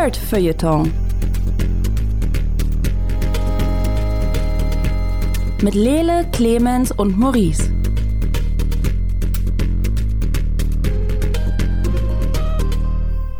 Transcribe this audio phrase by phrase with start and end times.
[0.00, 0.90] Nerd Feuilleton.
[5.60, 7.70] Mit Lele, Clemens und Maurice.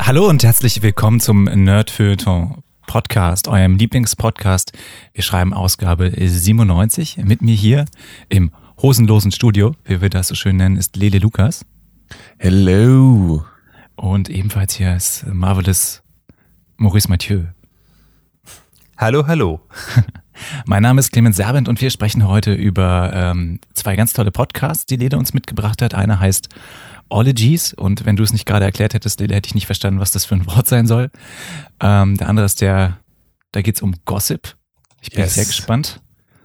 [0.01, 4.73] Hallo und herzlich willkommen zum Nerd Feuilleton Podcast, eurem Lieblingspodcast.
[5.15, 7.21] Wir schreiben Ausgabe 97.
[7.25, 7.87] Mit mir hier
[8.29, 8.51] im
[8.83, 11.65] hosenlosen Studio, wie wir das so schön nennen, ist Lele Lukas.
[12.37, 13.47] Hello.
[13.97, 16.03] Und ebenfalls hier ist Marvelous
[16.81, 17.45] Maurice Mathieu.
[18.97, 19.61] Hallo, hallo.
[20.65, 24.87] Mein Name ist Clemens Servent und wir sprechen heute über ähm, zwei ganz tolle Podcasts,
[24.87, 25.93] die Lede uns mitgebracht hat.
[25.93, 26.49] Einer heißt
[27.11, 30.11] Ologies und wenn du es nicht gerade erklärt hättest, Lele, hätte ich nicht verstanden, was
[30.11, 31.11] das für ein Wort sein soll.
[31.81, 32.97] Ähm, der andere ist der,
[33.53, 34.57] da geht's um Gossip.
[35.03, 35.35] Ich bin Yes.
[35.35, 36.01] sehr gespannt.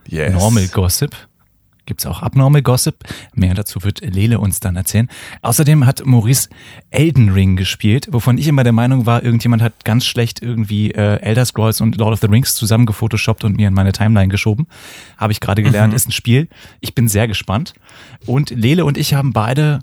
[0.06, 0.34] Yes.
[0.34, 1.16] Normal Gossip.
[1.86, 3.04] Gibt's auch Abnormal Gossip.
[3.34, 5.08] Mehr dazu wird Lele uns dann erzählen.
[5.42, 6.50] Außerdem hat Maurice
[6.90, 11.20] Elden Ring gespielt, wovon ich immer der Meinung war, irgendjemand hat ganz schlecht irgendwie äh,
[11.22, 14.68] Elder Scrolls und Lord of the Rings zusammen gefotoshoppt und mir in meine Timeline geschoben.
[15.18, 16.48] Habe ich gerade gelernt, ist ein Spiel.
[16.82, 17.74] Ich bin sehr gespannt.
[18.26, 19.80] Und Lele und ich haben beide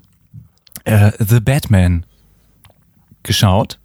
[0.83, 2.05] äh, The Batman
[3.23, 3.79] geschaut,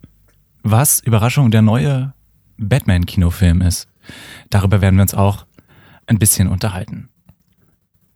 [0.62, 2.12] was Überraschung der neue
[2.58, 3.88] Batman-Kinofilm ist.
[4.50, 5.46] Darüber werden wir uns auch
[6.06, 7.08] ein bisschen unterhalten.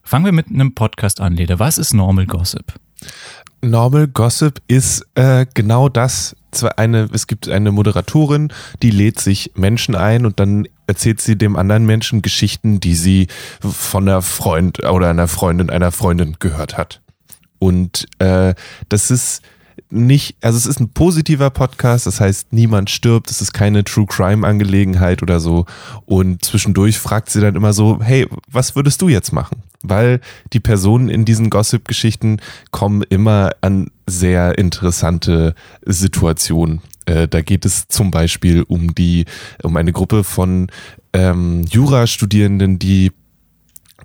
[0.03, 1.59] Fangen wir mit einem Podcast an, Lede.
[1.59, 2.75] Was ist Normal Gossip?
[3.63, 6.37] Normal Gossip ist äh, genau das.
[6.77, 11.57] Eine, es gibt eine Moderatorin, die lädt sich Menschen ein und dann erzählt sie dem
[11.57, 13.29] anderen Menschen Geschichten, die sie
[13.61, 17.01] von einer Freund oder einer Freundin einer Freundin gehört hat.
[17.59, 18.55] Und äh,
[18.91, 19.41] das ist
[19.93, 24.07] nicht, also es ist ein positiver Podcast, das heißt, niemand stirbt, es ist keine True
[24.07, 25.67] Crime Angelegenheit oder so.
[26.07, 29.63] Und zwischendurch fragt sie dann immer so, hey, was würdest du jetzt machen?
[29.83, 30.21] Weil
[30.53, 32.41] die Personen in diesen Gossip-Geschichten
[32.71, 36.81] kommen immer an sehr interessante Situationen.
[37.05, 39.27] Äh, da geht es zum Beispiel um die,
[39.63, 40.69] um eine Gruppe von
[41.13, 43.13] ähm, Jurastudierenden, die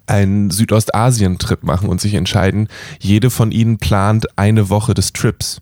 [0.06, 2.68] einen Südostasien-Trip machen und sich entscheiden,
[3.00, 5.62] jede von ihnen plant eine Woche des Trips.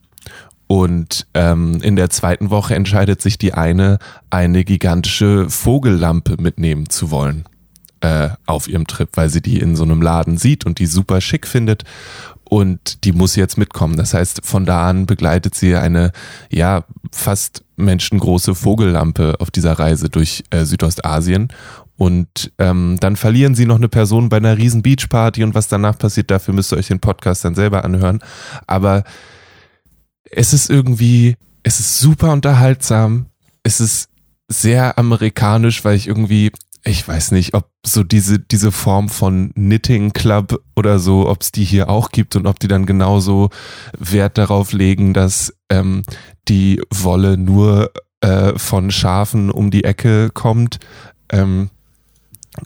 [0.68, 4.00] Und ähm, in der zweiten Woche entscheidet sich die eine,
[4.30, 7.46] eine gigantische Vogellampe mitnehmen zu wollen
[8.02, 11.22] äh, auf ihrem Trip, weil sie die in so einem Laden sieht und die super
[11.22, 11.84] schick findet.
[12.48, 13.98] Und die muss jetzt mitkommen.
[13.98, 16.12] Das heißt, von da an begleitet sie eine,
[16.52, 21.50] ja, fast menschengroße Vogellampe auf dieser Reise durch äh, Südostasien.
[21.98, 25.98] Und ähm, dann verlieren sie noch eine Person bei einer riesen Beachparty und was danach
[25.98, 28.20] passiert, dafür müsst ihr euch den Podcast dann selber anhören.
[28.68, 29.04] Aber
[30.32, 33.28] es ist irgendwie, es ist super unterhaltsam.
[33.64, 34.10] Es ist
[34.48, 36.52] sehr amerikanisch, weil ich irgendwie,
[36.84, 41.52] ich weiß nicht, ob so diese, diese Form von Knitting Club oder so, ob es
[41.52, 43.50] die hier auch gibt und ob die dann genauso
[43.98, 46.04] Wert darauf legen, dass ähm,
[46.48, 50.80] die Wolle nur äh, von Schafen um die Ecke kommt.
[51.30, 51.70] Ähm,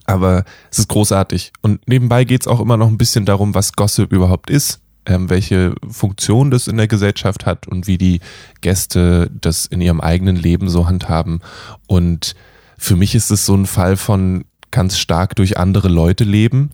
[0.05, 1.53] aber es ist großartig.
[1.61, 5.29] Und nebenbei geht es auch immer noch ein bisschen darum, was Gossip überhaupt ist, ähm,
[5.29, 8.19] welche Funktion das in der Gesellschaft hat und wie die
[8.61, 11.41] Gäste das in ihrem eigenen Leben so handhaben.
[11.87, 12.35] Und
[12.77, 16.71] für mich ist es so ein Fall von ganz stark durch andere Leute leben,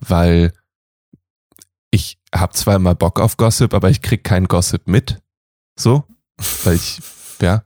[0.00, 0.52] weil
[1.90, 5.18] ich habe zwar immer Bock auf Gossip, aber ich krieg kein Gossip mit.
[5.78, 6.04] So,
[6.64, 7.00] weil ich,
[7.40, 7.62] ja.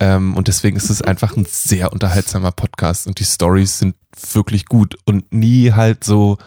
[0.00, 3.94] Ähm, und deswegen ist es einfach ein sehr unterhaltsamer Podcast und die Stories sind
[4.32, 6.38] wirklich gut und nie halt so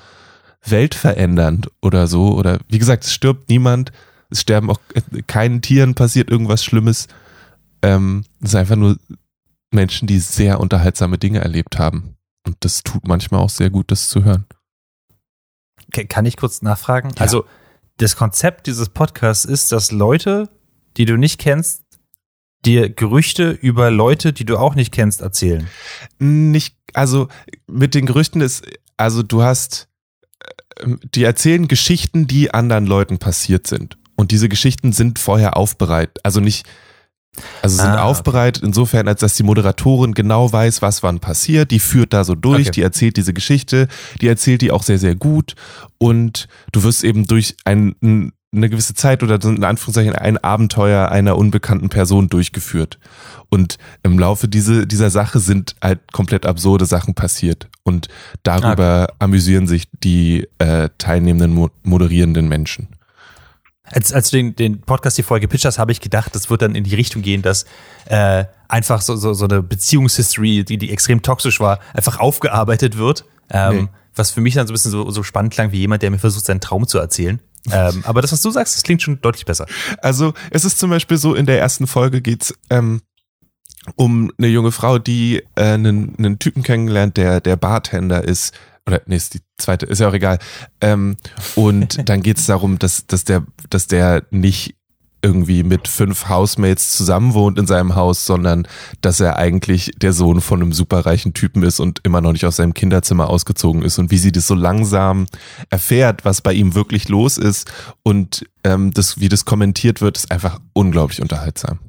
[0.72, 2.36] weltverändernd oder so.
[2.36, 3.92] Oder wie gesagt, es stirbt niemand,
[4.30, 7.08] es sterben auch äh, keinen Tieren passiert irgendwas Schlimmes.
[7.82, 8.98] Ähm, es sind einfach nur
[9.72, 12.16] Menschen, die sehr unterhaltsame Dinge erlebt haben.
[12.46, 14.46] Und das tut manchmal auch sehr gut, das zu hören.
[15.92, 17.10] Kann ich kurz nachfragen?
[17.10, 17.22] Ja.
[17.22, 17.46] Also,
[17.98, 20.50] das Konzept dieses Podcasts ist, dass Leute,
[20.98, 21.84] die du nicht kennst,
[22.66, 25.68] dir Gerüchte über Leute, die du auch nicht kennst, erzählen.
[26.20, 27.28] Nicht, also
[27.68, 28.66] mit den Gerüchten ist,
[28.98, 29.87] also du hast,
[31.16, 33.98] die erzählen Geschichten, die anderen Leuten passiert sind.
[34.16, 36.18] Und diese Geschichten sind vorher aufbereitet.
[36.24, 36.66] Also nicht,
[37.62, 38.02] also sind Ah, okay.
[38.02, 41.70] aufbereitet insofern, als dass die Moderatorin genau weiß, was wann passiert.
[41.72, 42.72] Die führt da so durch, Okay.
[42.72, 43.88] die erzählt diese Geschichte,
[44.22, 45.54] die erzählt die auch sehr, sehr gut.
[46.00, 51.10] Und du wirst eben durch ein, ein- eine gewisse Zeit oder in Anführungszeichen ein Abenteuer
[51.10, 52.98] einer unbekannten Person durchgeführt.
[53.50, 57.68] Und im Laufe diese, dieser Sache sind halt komplett absurde Sachen passiert.
[57.84, 58.08] Und
[58.44, 62.90] darüber amüsieren sich die äh, teilnehmenden, mo moderierenden Menschen.
[63.84, 66.62] Als, als du den, den Podcast die Folge gepitcht hast, habe ich gedacht, das wird
[66.62, 67.66] dann in die Richtung gehen, dass
[68.06, 73.26] äh, einfach so, so, so eine Beziehungshistory, die, die extrem toxisch war, einfach aufgearbeitet wird.
[73.50, 73.88] Ähm, Nee.
[74.16, 76.18] Was für mich dann so ein bisschen so, so spannend klang, wie jemand, der mir
[76.18, 77.40] versucht, seinen Traum zu erzählen.
[77.72, 79.66] Ähm, aber das, was du sagst, das klingt schon deutlich besser.
[80.02, 83.02] Also es ist zum Beispiel so, in der ersten Folge geht's ähm,
[83.96, 88.54] um eine junge Frau, die äh, einen, einen Typen kennengelernt, der der Bartender ist.
[88.86, 90.40] Oder nee, ist die zweite, ist ja auch egal.
[90.82, 91.18] Ähm,
[91.56, 94.77] und dann geht es darum, dass, dass der, dass der nicht
[95.28, 98.68] irgendwie mit fünf Housemates zusammen wohnt in seinem Haus, sondern
[99.02, 102.56] dass er eigentlich der Sohn von einem superreichen Typen ist und immer noch nicht aus
[102.56, 105.28] seinem Kinderzimmer ausgezogen ist und wie sie das so langsam
[105.70, 107.70] erfährt, was bei ihm wirklich los ist
[108.04, 111.80] und ähm, das, wie das kommentiert wird, ist einfach unglaublich unterhaltsam.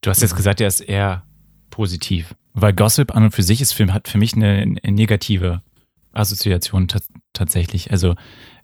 [0.00, 1.22] Du hast jetzt gesagt, er ist eher
[1.70, 2.34] positiv.
[2.52, 5.62] Weil Gossip an und für sich ist für, hat für mich eine, eine negative
[6.12, 6.88] Assoziation
[7.32, 7.92] tatsächlich.
[7.92, 8.16] Also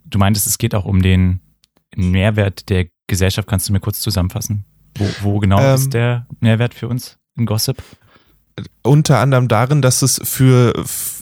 [0.05, 1.41] du meintest, es geht auch um den
[1.95, 3.49] Mehrwert der Gesellschaft.
[3.49, 4.65] Kannst du mir kurz zusammenfassen?
[4.97, 7.83] Wo, wo genau ähm, ist der Mehrwert für uns in Gossip?
[8.83, 10.73] Unter anderem darin, dass es für,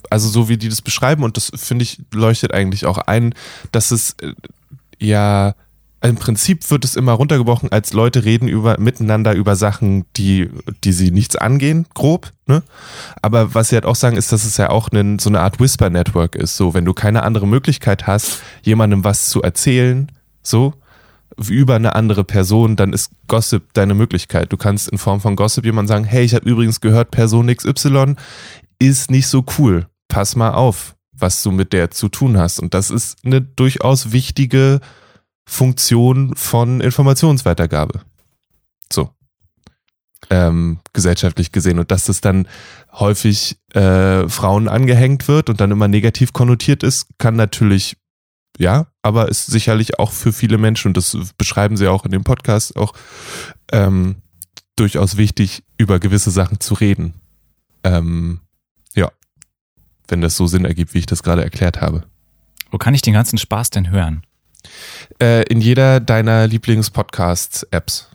[0.08, 3.34] also so wie die das beschreiben, und das finde ich leuchtet eigentlich auch ein,
[3.72, 4.34] dass es äh,
[5.00, 5.54] ja
[6.04, 10.50] im Prinzip wird es immer runtergebrochen, als Leute reden über miteinander über Sachen, die,
[10.84, 12.30] die sie nichts angehen, grob.
[12.46, 12.62] Ne?
[13.22, 15.60] Aber was sie halt auch sagen, ist, dass es ja auch einen, so eine Art
[15.60, 16.58] Whisper-Network ist.
[16.58, 20.74] So, wenn du keine andere Möglichkeit hast, jemandem was zu erzählen, so,
[21.48, 24.52] über eine andere Person, dann ist Gossip deine Möglichkeit.
[24.52, 28.14] Du kannst in Form von Gossip jemand sagen, hey, ich habe übrigens gehört, Person XY
[28.78, 29.86] ist nicht so cool.
[30.08, 32.60] Pass mal auf, was du mit der zu tun hast.
[32.60, 34.80] Und das ist eine durchaus wichtige
[35.46, 38.00] Funktion von Informationsweitergabe.
[38.92, 39.10] So.
[40.30, 41.78] Ähm, gesellschaftlich gesehen.
[41.78, 42.48] Und dass das dann
[42.92, 47.96] häufig äh, Frauen angehängt wird und dann immer negativ konnotiert ist, kann natürlich,
[48.58, 52.24] ja, aber ist sicherlich auch für viele Menschen, und das beschreiben sie auch in dem
[52.24, 52.92] Podcast, auch
[53.72, 54.16] ähm,
[54.76, 57.14] durchaus wichtig, über gewisse Sachen zu reden.
[57.82, 58.40] Ähm,
[58.94, 59.10] ja,
[60.08, 62.04] wenn das so Sinn ergibt, wie ich das gerade erklärt habe.
[62.70, 64.22] Wo kann ich den ganzen Spaß denn hören?
[65.20, 68.08] Äh, in jeder deiner Lieblings-Podcast-Apps.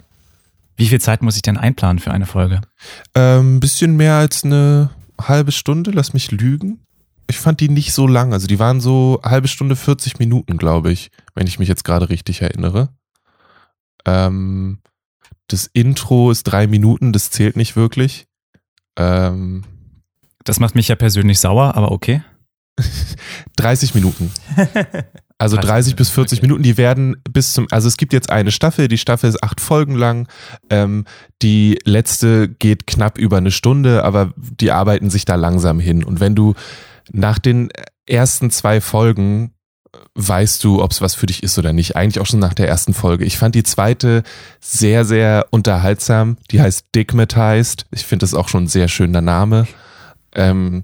[0.76, 2.62] Wie viel Zeit muss ich denn einplanen für eine Folge?
[3.14, 4.90] Ein ähm, bisschen mehr als eine
[5.20, 6.80] halbe Stunde, lass mich lügen.
[7.30, 8.34] Ich fand die nicht so lang.
[8.34, 12.10] Also die waren so halbe Stunde, 40 Minuten, glaube ich, wenn ich mich jetzt gerade
[12.10, 12.90] richtig erinnere.
[14.06, 14.80] Ähm,
[15.48, 18.26] das Intro ist drei Minuten, das zählt nicht wirklich.
[18.98, 19.64] Ähm,
[20.44, 22.24] das macht mich ja persönlich sauer, aber okay.
[23.58, 24.32] 30 Minuten.
[25.42, 26.46] Also 30 bis 40 okay.
[26.46, 29.62] Minuten, die werden bis zum, also es gibt jetzt eine Staffel, die Staffel ist acht
[29.62, 30.28] Folgen lang.
[30.70, 31.06] Ähm,
[31.42, 36.04] die letzte geht knapp über eine Stunde, aber die arbeiten sich da langsam hin.
[36.04, 36.56] Und wenn du
[37.12, 37.70] nach den
[38.06, 39.54] ersten zwei Folgen
[40.16, 41.96] weißt du, ob es was für dich ist oder nicht.
[41.96, 43.26] Eigentlich auch schon nach der ersten Folge.
[43.26, 44.24] Ich fand die zweite
[44.60, 46.38] sehr, sehr unterhaltsam.
[46.52, 47.86] Die heißt Digmatized.
[47.92, 49.68] Ich finde das auch schon ein sehr schöner Name.
[50.36, 50.84] Ähm,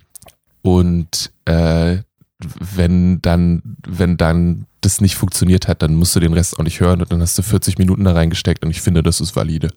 [0.62, 1.98] und äh,
[2.40, 6.80] wenn dann, wenn dann das nicht funktioniert hat, dann musst du den Rest auch nicht
[6.80, 9.70] hören und dann hast du 40 Minuten da reingesteckt und ich finde, das ist valide.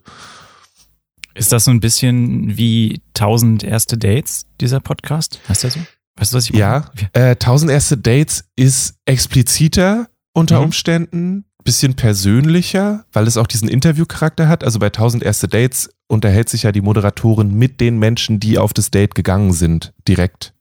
[1.35, 5.39] Ist das so ein bisschen wie 1000 erste Dates, dieser Podcast?
[5.47, 5.79] Heißt der so?
[6.19, 6.63] Weißt du, was ich meine?
[6.63, 10.65] Ja, äh, 1000 erste Dates ist expliziter unter mhm.
[10.65, 14.63] Umständen, bisschen persönlicher, weil es auch diesen Interviewcharakter hat.
[14.63, 18.73] Also bei 1000 erste Dates unterhält sich ja die Moderatorin mit den Menschen, die auf
[18.73, 20.53] das Date gegangen sind, direkt.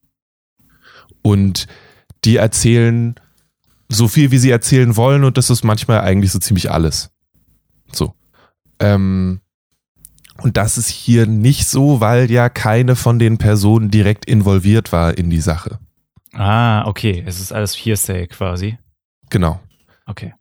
[1.23, 1.67] Und
[2.25, 3.15] die erzählen
[3.89, 7.11] so viel, wie sie erzählen wollen und das ist manchmal eigentlich so ziemlich alles.
[7.93, 8.15] So.
[8.81, 9.41] Ähm,
[10.43, 15.17] und das ist hier nicht so, weil ja keine von den Personen direkt involviert war
[15.17, 15.79] in die Sache.
[16.33, 17.23] Ah, okay.
[17.27, 18.79] Es ist alles Hearsay quasi.
[19.31, 19.61] Genau.
[20.07, 20.35] Okay.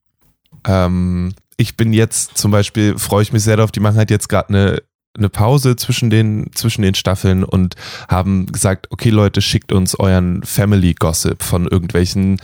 [0.65, 4.29] Ähm, ich bin jetzt zum Beispiel, freue ich mich sehr darauf, die machen halt jetzt
[4.29, 4.81] gerade eine
[5.17, 7.75] eine Pause zwischen den, zwischen den Staffeln und
[8.07, 12.37] haben gesagt, okay Leute, schickt uns euren Family Gossip von irgendwelchen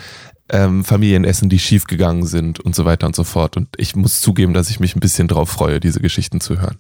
[0.50, 3.58] ähm, Familienessen, die schiefgegangen sind und so weiter und so fort.
[3.58, 6.78] Und ich muss zugeben, dass ich mich ein bisschen drauf freue, diese Geschichten zu hören.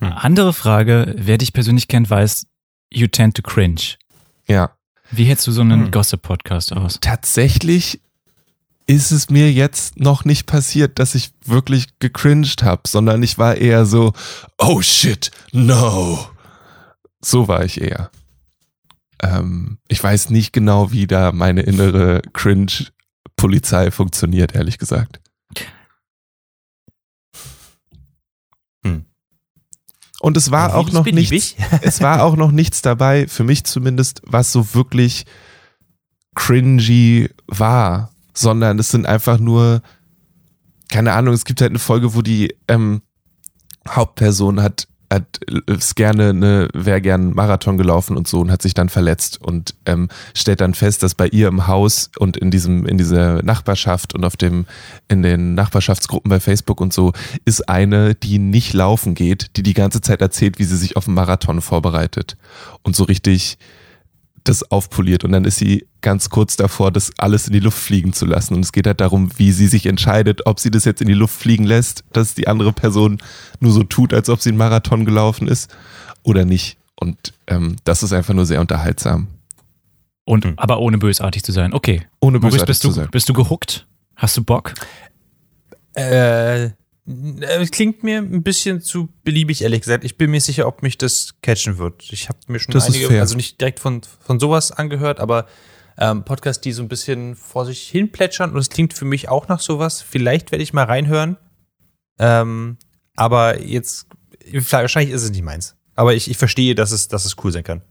[0.00, 0.12] Hm.
[0.12, 2.46] Andere Frage, wer dich persönlich kennt, weiß,
[2.90, 3.96] you tend to cringe.
[4.46, 4.70] Ja.
[5.10, 5.90] Wie hältst du so einen hm.
[5.90, 6.98] Gossip-Podcast aus?
[7.00, 8.00] Tatsächlich
[8.86, 13.56] ist es mir jetzt noch nicht passiert, dass ich wirklich gecringed habe, sondern ich war
[13.56, 14.12] eher so,
[14.58, 16.28] oh shit, no.
[17.20, 18.10] So war ich eher.
[19.20, 25.20] Ähm, ich weiß nicht genau, wie da meine innere Cringe-Polizei funktioniert, ehrlich gesagt.
[30.26, 34.22] Und es war auch noch nichts, es war auch noch nichts dabei, für mich zumindest,
[34.24, 35.24] was so wirklich
[36.34, 39.82] cringy war sondern es sind einfach nur,
[40.88, 43.02] keine Ahnung, es gibt halt eine Folge, wo die ähm,
[43.88, 48.74] Hauptperson hat hat ist gerne eine wäre gern Marathon gelaufen und so und hat sich
[48.74, 52.86] dann verletzt und ähm, stellt dann fest, dass bei ihr im Haus und in diesem
[52.86, 54.66] in dieser Nachbarschaft und auf dem
[55.08, 57.12] in den Nachbarschaftsgruppen bei Facebook und so
[57.44, 61.06] ist eine, die nicht laufen geht, die die ganze Zeit erzählt, wie sie sich auf
[61.06, 62.36] einen Marathon vorbereitet.
[62.82, 63.58] Und so richtig
[64.48, 68.12] das aufpoliert und dann ist sie ganz kurz davor, das alles in die Luft fliegen
[68.12, 71.00] zu lassen und es geht halt darum, wie sie sich entscheidet, ob sie das jetzt
[71.00, 73.18] in die Luft fliegen lässt, dass die andere Person
[73.60, 75.74] nur so tut, als ob sie einen Marathon gelaufen ist
[76.22, 79.28] oder nicht und ähm, das ist einfach nur sehr unterhaltsam.
[80.24, 80.54] Und, Hm.
[80.56, 81.72] Aber ohne bösartig zu sein.
[81.72, 82.02] Okay.
[82.20, 83.08] Ohne Maurice, bösartig bist du, zu sein.
[83.12, 83.86] bist du gehuckt?
[84.16, 84.74] Hast du Bock?
[85.94, 86.70] Äh,
[87.70, 90.04] klingt mir ein bisschen zu beliebig, ehrlich gesagt.
[90.04, 92.04] Ich bin mir sicher, ob mich das catchen wird.
[92.10, 95.46] Ich habe mir schon Das einige, also nicht direkt von, von sowas angehört, aber
[95.98, 99.28] ähm, Podcasts, die so ein bisschen vor sich hin plätschern und es klingt für mich
[99.28, 100.02] auch nach sowas.
[100.02, 101.36] Vielleicht werde ich mal reinhören.
[102.18, 102.78] Ähm,
[103.14, 104.06] aber jetzt,
[104.52, 105.76] wahrscheinlich ist es nicht meins.
[105.94, 107.82] Aber ich, ich verstehe, dass es, dass es cool sein kann.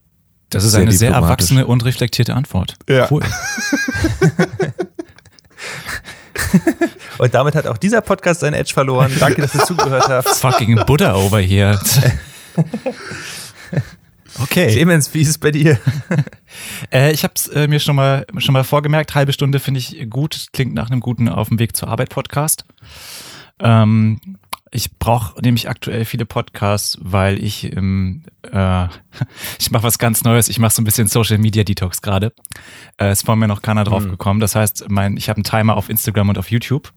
[0.49, 2.75] Das ist Sehr eine sehr erwachsene und reflektierte Antwort.
[2.87, 3.09] Ja.
[3.09, 3.23] Cool.
[7.17, 9.11] Und damit hat auch dieser Podcast seinen Edge verloren.
[9.19, 10.27] Danke, dass ihr zugehört habt.
[10.35, 11.79] Fucking Buddha over here.
[14.41, 14.67] Okay.
[14.67, 15.79] Clemens, wie ist es bei dir?
[16.91, 19.13] Äh, ich habe es äh, mir schon mal, schon mal vorgemerkt.
[19.13, 20.47] Halbe Stunde finde ich gut.
[20.53, 22.63] Klingt nach einem guten Auf dem Weg zur Arbeit Podcast.
[23.59, 24.19] Ähm,
[24.71, 28.87] ich brauche nämlich aktuell viele Podcasts, weil ich ähm, äh,
[29.59, 30.47] ich mache was ganz Neues.
[30.47, 32.33] Ich mache so ein bisschen Social Media Detox gerade.
[32.97, 34.39] Äh, ist vor mir noch keiner drauf gekommen.
[34.39, 36.93] Das heißt, mein, ich habe einen Timer auf Instagram und auf YouTube.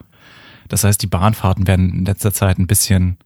[0.69, 3.17] Das heißt, die Bahnfahrten werden in letzter Zeit ein bisschen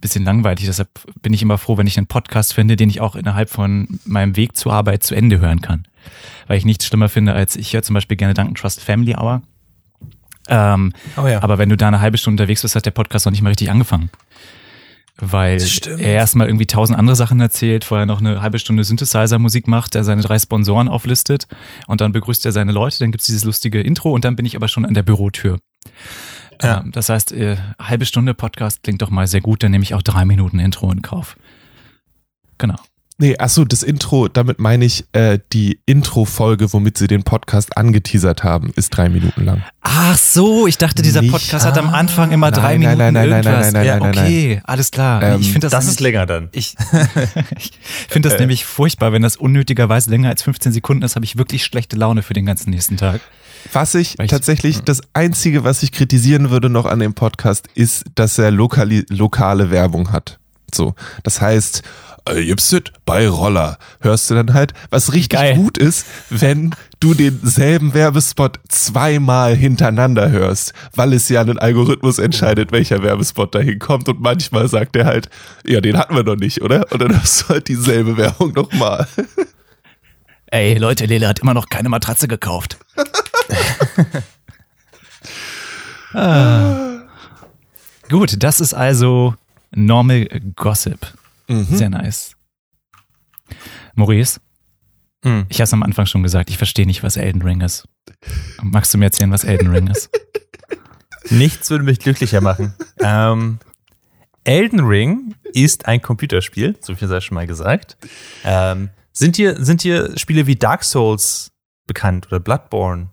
[0.00, 0.66] bisschen langweilig.
[0.66, 0.90] Deshalb
[1.22, 4.36] bin ich immer froh, wenn ich einen Podcast finde, den ich auch innerhalb von meinem
[4.36, 5.86] Weg zur Arbeit zu Ende hören kann.
[6.48, 9.42] Weil ich nichts schlimmer finde, als ich höre zum Beispiel gerne Duncan Trust Family Hour.
[10.48, 11.40] Ähm, Oh ja.
[11.42, 13.50] aber wenn du da eine halbe Stunde unterwegs bist, hat der Podcast noch nicht mal
[13.50, 14.10] richtig angefangen.
[15.18, 19.94] Weil er erstmal irgendwie tausend andere Sachen erzählt, vorher noch eine halbe Stunde Synthesizer-Musik macht,
[19.94, 21.46] der seine drei Sponsoren auflistet
[21.86, 24.56] und dann begrüßt er seine Leute, dann gibt's dieses lustige Intro und dann bin ich
[24.56, 25.58] aber schon an der Bürotür.
[26.62, 26.80] Ja.
[26.80, 29.94] Ähm, das heißt, äh, halbe Stunde Podcast klingt doch mal sehr gut, dann nehme ich
[29.94, 31.36] auch drei Minuten Intro in Kauf.
[32.58, 32.76] Genau.
[33.18, 38.42] Nee, achso, das Intro, damit meine ich äh, die Intro-Folge, womit sie den Podcast angeteasert
[38.42, 39.62] haben, ist drei Minuten lang.
[39.82, 42.98] Ach so, ich dachte, dieser Nicht- Podcast hat am Ah, Anfang immer drei nein, nein,
[42.98, 43.64] Minuten nein, nein, nein, irgendwas.
[43.64, 45.22] nein, nein, ja, nein, nein, okay, alles klar.
[45.22, 46.48] Ähm, ich finde das, Das nämlich- ist länger dann.
[46.52, 46.74] Ich,
[47.58, 47.72] ich
[48.08, 51.64] finde das nämlich furchtbar, wenn das unnötigerweise länger als 15 Sekunden ist, habe ich wirklich
[51.64, 53.20] schlechte Laune für den ganzen nächsten Tag.
[53.72, 58.04] Was ich ich- tatsächlich, das Einzige, was ich kritisieren würde noch an dem Podcast, ist,
[58.14, 60.38] dass er lokali lokale Werbung hat.
[60.74, 61.82] So, das heißt,
[62.30, 65.54] äh, jetzt bei Roller hörst du dann halt, was richtig Geil.
[65.56, 72.72] gut ist, wenn du denselben Werbespot zweimal hintereinander hörst, weil es ja ein Algorithmus entscheidet,
[72.72, 75.28] welcher Werbespot dahin kommt und manchmal sagt er halt,
[75.66, 76.86] ja, den hatten wir noch nicht, oder?
[76.90, 79.06] Und dann hast du halt dieselbe Werbung nochmal.
[80.46, 82.78] Ey, Leute, Lele hat immer noch keine Matratze gekauft.
[86.14, 87.00] ah.
[88.08, 89.34] Gut, das ist also
[89.70, 91.06] Normal Gossip.
[91.48, 92.34] Sehr nice.
[93.94, 94.40] Maurice,
[95.24, 95.46] Hm.
[95.50, 97.86] ich habe es am Anfang schon gesagt, ich verstehe nicht, was Elden Ring ist.
[98.62, 100.10] Magst du mir erzählen, was Elden Ring ist?
[101.30, 102.74] Nichts würde mich glücklicher machen.
[103.00, 103.58] ähm,
[104.44, 107.96] Elden Ring ist ein Computerspiel, so viel sei schon mal gesagt.
[108.44, 111.52] Ähm, sind dir, sind dir Spiele wie Dark Souls
[111.86, 113.10] bekannt oder Bloodborne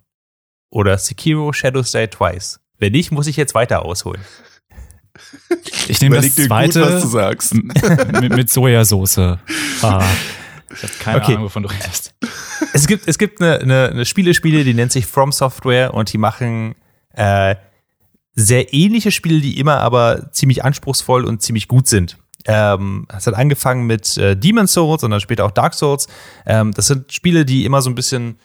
[0.70, 2.60] oder Sekiro Shadows Die Twice?
[2.78, 4.22] Wenn nicht, muss ich jetzt weiter ausholen.
[5.88, 7.54] Ich nehme das zweite gut, was du sagst.
[8.22, 9.18] mit, mit Sojasauce.
[9.82, 10.04] Ah,
[10.74, 11.32] ich habe keine Okay.
[11.34, 12.14] Ahnung, wovon du redest.
[12.74, 16.18] es gibt, es gibt eine, eine, eine Spielespiele, die nennt sich From Software und die
[16.18, 16.76] machen
[17.14, 17.56] äh,
[18.36, 22.18] sehr ähnliche Spiele, die immer aber ziemlich anspruchsvoll und ziemlich gut sind.
[22.46, 26.08] Ähm, es hat angefangen mit äh, Demon's Souls und dann später auch Dark Souls.
[26.46, 28.38] Ähm, das sind Spiele, die immer so ein bisschen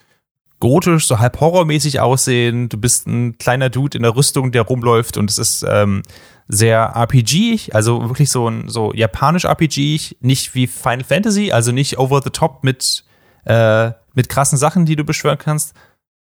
[0.65, 2.69] gotisch, so halb horrormäßig aussehen.
[2.69, 6.01] Du bist ein kleiner Dude in der Rüstung, der rumläuft und es ist ähm,
[6.47, 11.99] sehr RPG, also wirklich so ein so japanisch RPG, nicht wie Final Fantasy, also nicht
[11.99, 13.05] over the top mit
[13.45, 15.75] äh, mit krassen Sachen, die du beschwören kannst,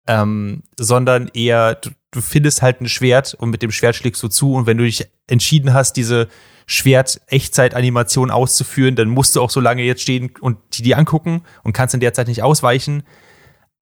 [0.09, 4.27] ähm, sondern eher du, du findest halt ein Schwert und mit dem Schwert schlägst du
[4.27, 6.27] zu und wenn du dich entschieden hast, diese
[6.67, 11.73] Schwert-Echtzeit-Animation auszuführen, dann musst du auch so lange jetzt stehen und die dir angucken und
[11.73, 13.05] kannst in der Zeit nicht ausweichen.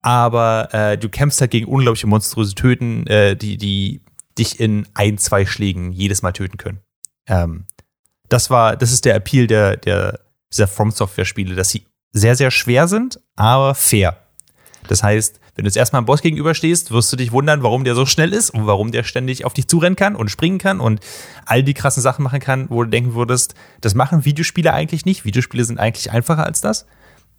[0.03, 4.01] Aber äh, du kämpfst halt gegen unglaubliche monströse Töten, äh, die, die
[4.37, 6.81] dich in ein, zwei Schlägen jedes Mal töten können.
[7.27, 7.65] Ähm,
[8.29, 10.19] das war, das ist der Appeal der, der,
[10.51, 14.17] dieser From Software Spiele, dass sie sehr, sehr schwer sind, aber fair.
[14.87, 17.93] Das heißt, Wenn du jetzt erstmal einem Boss gegenüberstehst, wirst du dich wundern, warum der
[17.93, 20.99] so schnell ist und warum der ständig auf dich zurennen kann und springen kann und
[21.45, 25.25] all die krassen Sachen machen kann, wo du denken würdest, das machen Videospiele eigentlich nicht.
[25.25, 26.87] Videospiele sind eigentlich einfacher als das.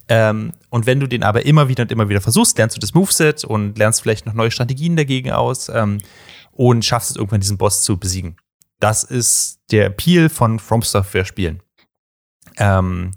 [0.09, 2.95] Ähm, und wenn du den aber immer wieder und immer wieder versuchst, lernst du das
[2.95, 5.99] Moveset und lernst vielleicht noch neue Strategien dagegen aus ähm,
[6.53, 8.37] und schaffst es irgendwann, diesen Boss zu besiegen.
[8.81, 11.63] Das ist der Appeal von From Software Spielen.
[12.59, 13.13] Ähm,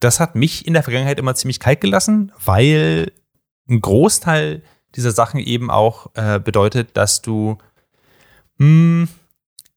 [0.00, 3.12] das hat mich in der Vergangenheit immer ziemlich kalt gelassen, weil
[3.68, 4.62] ein Großteil
[4.96, 7.58] dieser Sachen eben auch äh, bedeutet, dass du,
[8.58, 9.08] hm,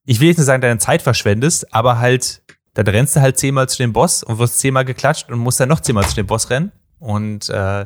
[0.05, 2.41] ich will jetzt nicht sagen, deine Zeit verschwendest, aber halt,
[2.75, 5.70] dann rennst du halt zehnmal zu dem Boss und wirst zehnmal geklatscht und musst dann
[5.70, 6.72] noch zehnmal zu dem Boss rennen.
[7.00, 7.86] Und äh,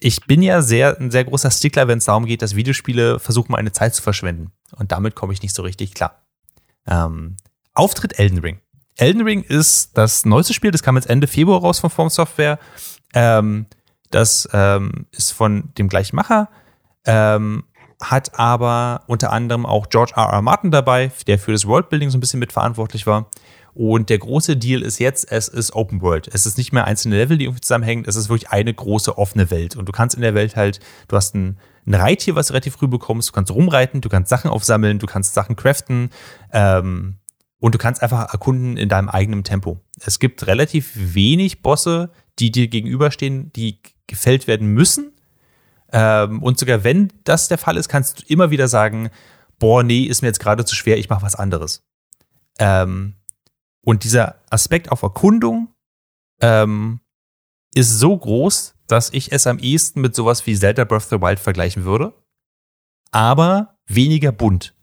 [0.00, 3.52] ich bin ja sehr, ein sehr großer Stickler, wenn es darum geht, dass Videospiele versuchen,
[3.52, 4.50] meine Zeit zu verschwenden.
[4.76, 6.22] Und damit komme ich nicht so richtig klar.
[6.86, 7.36] Ähm,
[7.72, 8.60] Auftritt Elden Ring.
[8.96, 12.58] Elden Ring ist das neueste Spiel, das kam jetzt Ende Februar raus von Form Software.
[13.14, 13.66] Ähm,
[14.10, 16.48] das ähm, ist von dem gleichen Macher,
[17.04, 17.64] ähm,
[18.02, 20.30] hat aber unter anderem auch George R.
[20.32, 20.42] R.
[20.42, 23.30] Martin dabei, der für das Worldbuilding so ein bisschen mitverantwortlich war.
[23.74, 26.28] Und der große Deal ist jetzt, es ist Open World.
[26.32, 28.04] Es ist nicht mehr einzelne Level, die irgendwie zusammenhängen.
[28.06, 29.76] Es ist wirklich eine große offene Welt.
[29.76, 32.74] Und du kannst in der Welt halt, du hast ein, ein Reittier, was du relativ
[32.74, 33.28] früh bekommst.
[33.28, 36.10] Du kannst rumreiten, du kannst Sachen aufsammeln, du kannst Sachen craften.
[36.52, 37.16] Ähm,
[37.60, 39.80] und du kannst einfach erkunden in deinem eigenen Tempo.
[40.00, 45.12] Es gibt relativ wenig Bosse, die dir gegenüberstehen, die gefällt werden müssen.
[45.92, 49.10] Ähm, und sogar wenn das der Fall ist, kannst du immer wieder sagen,
[49.58, 51.86] boah, nee, ist mir jetzt gerade zu schwer, ich mache was anderes.
[52.58, 53.14] Ähm,
[53.82, 55.74] und dieser Aspekt auf Erkundung
[56.40, 57.00] ähm,
[57.74, 61.20] ist so groß, dass ich es am ehesten mit sowas wie Zelda Breath of the
[61.20, 62.12] Wild vergleichen würde,
[63.10, 64.74] aber weniger bunt.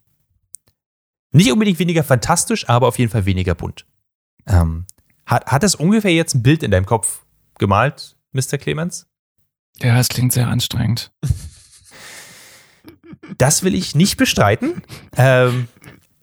[1.32, 3.86] Nicht unbedingt weniger fantastisch, aber auf jeden Fall weniger bunt.
[4.46, 4.86] Ähm,
[5.25, 7.25] hat, hat es ungefähr jetzt ein Bild in deinem Kopf
[7.60, 8.58] gemalt, Mr.
[8.58, 9.08] Clemens?
[9.80, 11.12] Ja, es klingt sehr anstrengend.
[13.38, 14.82] Das will ich nicht bestreiten.
[15.18, 15.68] Ähm,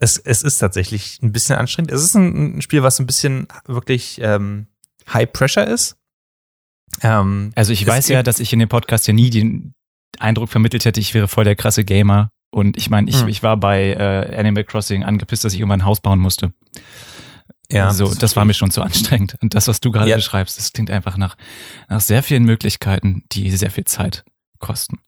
[0.04, 1.90] es, es ist tatsächlich ein bisschen anstrengend.
[1.90, 4.66] Es ist ein, ein Spiel, was ein bisschen wirklich ähm,
[5.12, 5.96] High Pressure ist.
[7.00, 9.74] Ähm, also ich weiß ja, dass ich in dem Podcast ja nie den
[10.18, 12.28] Eindruck vermittelt hätte, ich wäre voll der krasse Gamer.
[12.50, 13.28] Und ich meine, ich, hm.
[13.28, 16.52] ich war bei äh, Animal Crossing angepisst, dass ich irgendwann ein Haus bauen musste.
[17.70, 19.36] Ja, so, das, das war mir schon zu anstrengend.
[19.40, 20.16] Und das, was du gerade ja.
[20.16, 21.36] beschreibst, das klingt einfach nach,
[21.88, 24.24] nach sehr vielen Möglichkeiten, die sehr viel Zeit
[24.60, 24.98] kosten.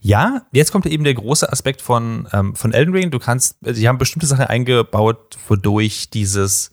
[0.00, 3.10] Ja, jetzt kommt eben der große Aspekt von, ähm, von Elden Ring.
[3.10, 6.70] Du kannst, sie haben bestimmte Sachen eingebaut, wodurch dieses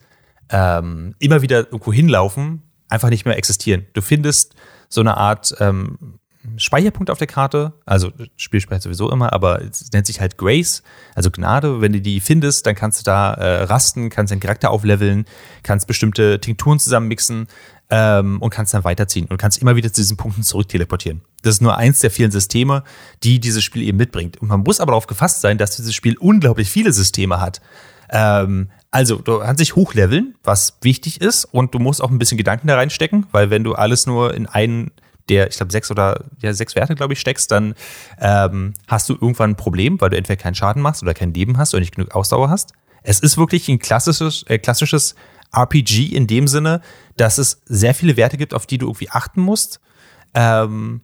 [0.49, 3.87] ähm, immer wieder irgendwo hinlaufen einfach nicht mehr existieren.
[3.93, 4.53] Du findest
[4.89, 6.19] so eine Art ähm,
[6.57, 10.81] Speicherpunkt auf der Karte, also Spiel speichert sowieso immer, aber es nennt sich halt Grace,
[11.15, 11.81] also Gnade.
[11.81, 15.25] Wenn du die findest, dann kannst du da äh, rasten, kannst deinen Charakter aufleveln,
[15.63, 17.47] kannst bestimmte Tinkturen zusammenmixen
[17.91, 21.21] ähm, und kannst dann weiterziehen und kannst immer wieder zu diesen Punkten zurück teleportieren.
[21.43, 22.83] Das ist nur eins der vielen Systeme,
[23.23, 24.41] die dieses Spiel eben mitbringt.
[24.41, 27.61] Und man muss aber darauf gefasst sein, dass dieses Spiel unglaublich viele Systeme hat.
[28.09, 32.37] Ähm, also, du kannst dich hochleveln, was wichtig ist, und du musst auch ein bisschen
[32.37, 34.91] Gedanken da reinstecken, weil wenn du alles nur in einen
[35.29, 37.75] der, ich glaube, sechs oder ja, sechs Werte, glaube ich, steckst, dann
[38.19, 41.57] ähm, hast du irgendwann ein Problem, weil du entweder keinen Schaden machst oder kein Leben
[41.57, 42.73] hast oder nicht genug Ausdauer hast.
[43.03, 45.15] Es ist wirklich ein klassisches, äh, klassisches
[45.51, 46.81] RPG in dem Sinne,
[47.17, 49.79] dass es sehr viele Werte gibt, auf die du irgendwie achten musst.
[50.33, 51.01] Ähm,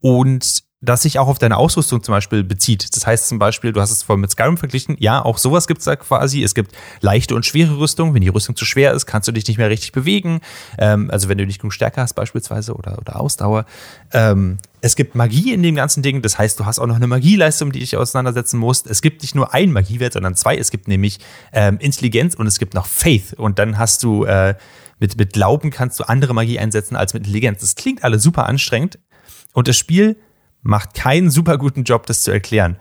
[0.00, 2.94] und das sich auch auf deine Ausrüstung zum Beispiel bezieht.
[2.94, 5.80] Das heißt zum Beispiel, du hast es vorhin mit Skyrim verglichen, ja, auch sowas gibt
[5.80, 6.44] es da quasi.
[6.44, 8.14] Es gibt leichte und schwere Rüstung.
[8.14, 10.40] Wenn die Rüstung zu schwer ist, kannst du dich nicht mehr richtig bewegen.
[10.78, 13.66] Ähm, also wenn du nicht genug Stärke hast beispielsweise oder, oder Ausdauer.
[14.12, 16.22] Ähm, es gibt Magie in dem ganzen Ding.
[16.22, 18.86] Das heißt, du hast auch noch eine Magieleistung, die dich auseinandersetzen musst.
[18.86, 20.56] Es gibt nicht nur einen Magiewert, sondern zwei.
[20.56, 21.18] Es gibt nämlich
[21.52, 23.32] ähm, Intelligenz und es gibt noch Faith.
[23.32, 24.54] Und dann hast du äh,
[25.00, 27.62] mit, mit Glauben kannst du andere Magie einsetzen als mit Intelligenz.
[27.62, 29.00] Das klingt alles super anstrengend.
[29.52, 30.16] Und das Spiel
[30.62, 32.76] macht keinen super guten Job, das zu erklären.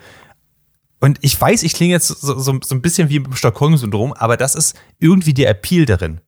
[1.00, 4.36] Und ich weiß, ich klinge jetzt so, so, so ein bisschen wie im Stockholm-Syndrom, aber
[4.36, 6.22] das ist irgendwie der Appeal darin.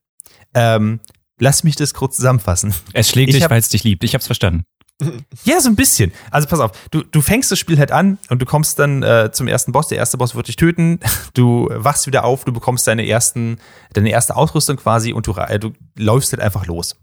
[0.53, 0.99] Ähm,
[1.39, 2.73] lass mich das kurz zusammenfassen.
[2.93, 4.03] Es schlägt ich dich, weil es dich liebt.
[4.03, 4.63] Ich hab's verstanden.
[5.43, 6.11] Ja, so ein bisschen.
[6.31, 9.31] Also pass auf, du, du fängst das Spiel halt an und du kommst dann äh,
[9.31, 9.87] zum ersten Boss.
[9.87, 10.99] Der erste Boss wird dich töten.
[11.35, 13.59] Du wachst wieder auf, du bekommst deine ersten,
[13.93, 16.97] deine erste Ausrüstung quasi und du, äh, du läufst halt einfach los.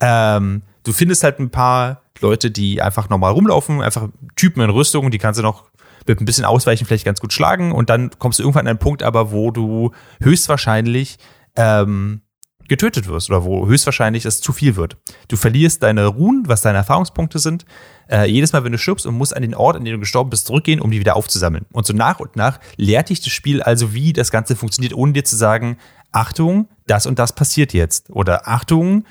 [0.00, 5.10] Ähm, du findest halt ein paar Leute, die einfach normal rumlaufen, einfach Typen in Rüstung,
[5.10, 5.64] die kannst du noch
[6.06, 8.78] mit ein bisschen Ausweichen vielleicht ganz gut schlagen und dann kommst du irgendwann an einen
[8.78, 11.18] Punkt aber, wo du höchstwahrscheinlich
[11.56, 12.20] ähm,
[12.68, 14.96] getötet wirst oder wo höchstwahrscheinlich es zu viel wird.
[15.28, 17.64] Du verlierst deine Ruhen, was deine Erfahrungspunkte sind,
[18.10, 20.30] äh, jedes Mal, wenn du stirbst und musst an den Ort, an dem du gestorben
[20.30, 21.66] bist, zurückgehen, um die wieder aufzusammeln.
[21.72, 25.12] Und so nach und nach lehrt dich das Spiel also, wie das Ganze funktioniert, ohne
[25.12, 25.78] dir zu sagen,
[26.12, 28.10] Achtung, das und das passiert jetzt.
[28.10, 29.04] Oder Achtung,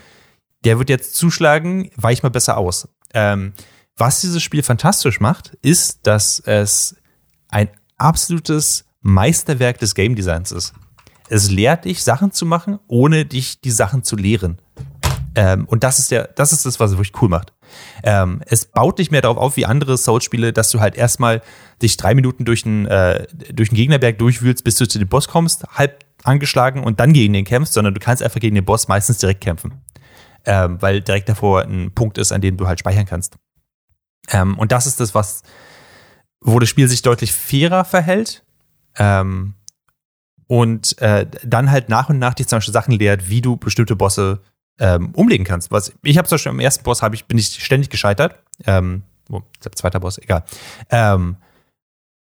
[0.64, 2.88] der wird jetzt zuschlagen, weich mal besser aus.
[3.14, 3.54] Ähm,
[3.98, 6.96] was dieses Spiel fantastisch macht, ist, dass es
[7.50, 10.74] ein absolutes Meisterwerk des Game Designs ist.
[11.30, 14.60] Es lehrt dich, Sachen zu machen, ohne dich die Sachen zu lehren.
[15.36, 17.54] Ähm, und das ist der, das ist das, was es wirklich cool macht.
[18.04, 21.42] Ähm, es baut nicht mehr darauf auf wie andere Souls-Spiele, dass du halt erstmal
[21.82, 25.28] dich drei Minuten durch einen, äh, durch den Gegnerberg durchwühlst, bis du zu dem Boss
[25.28, 28.88] kommst, halb angeschlagen und dann gegen den kämpfst, sondern du kannst einfach gegen den Boss
[28.88, 29.82] meistens direkt kämpfen.
[30.46, 33.38] Ähm, weil direkt davor ein Punkt ist, an dem du halt speichern kannst.
[34.30, 35.42] Ähm, und das ist das, was,
[36.42, 38.44] wo das Spiel sich deutlich fairer verhält.
[38.98, 39.56] Ähm,
[40.48, 43.96] und äh, dann halt nach und nach dich zum Beispiel Sachen lehrt, wie du bestimmte
[43.96, 44.42] Bosse
[44.80, 45.72] ähm, umlegen kannst.
[45.72, 48.42] Was ich habe zum Beispiel am ersten Boss ich bin ich ständig gescheitert.
[48.66, 49.42] Ähm, oh,
[49.76, 50.44] zweiter Boss, egal.
[50.90, 51.38] Ähm,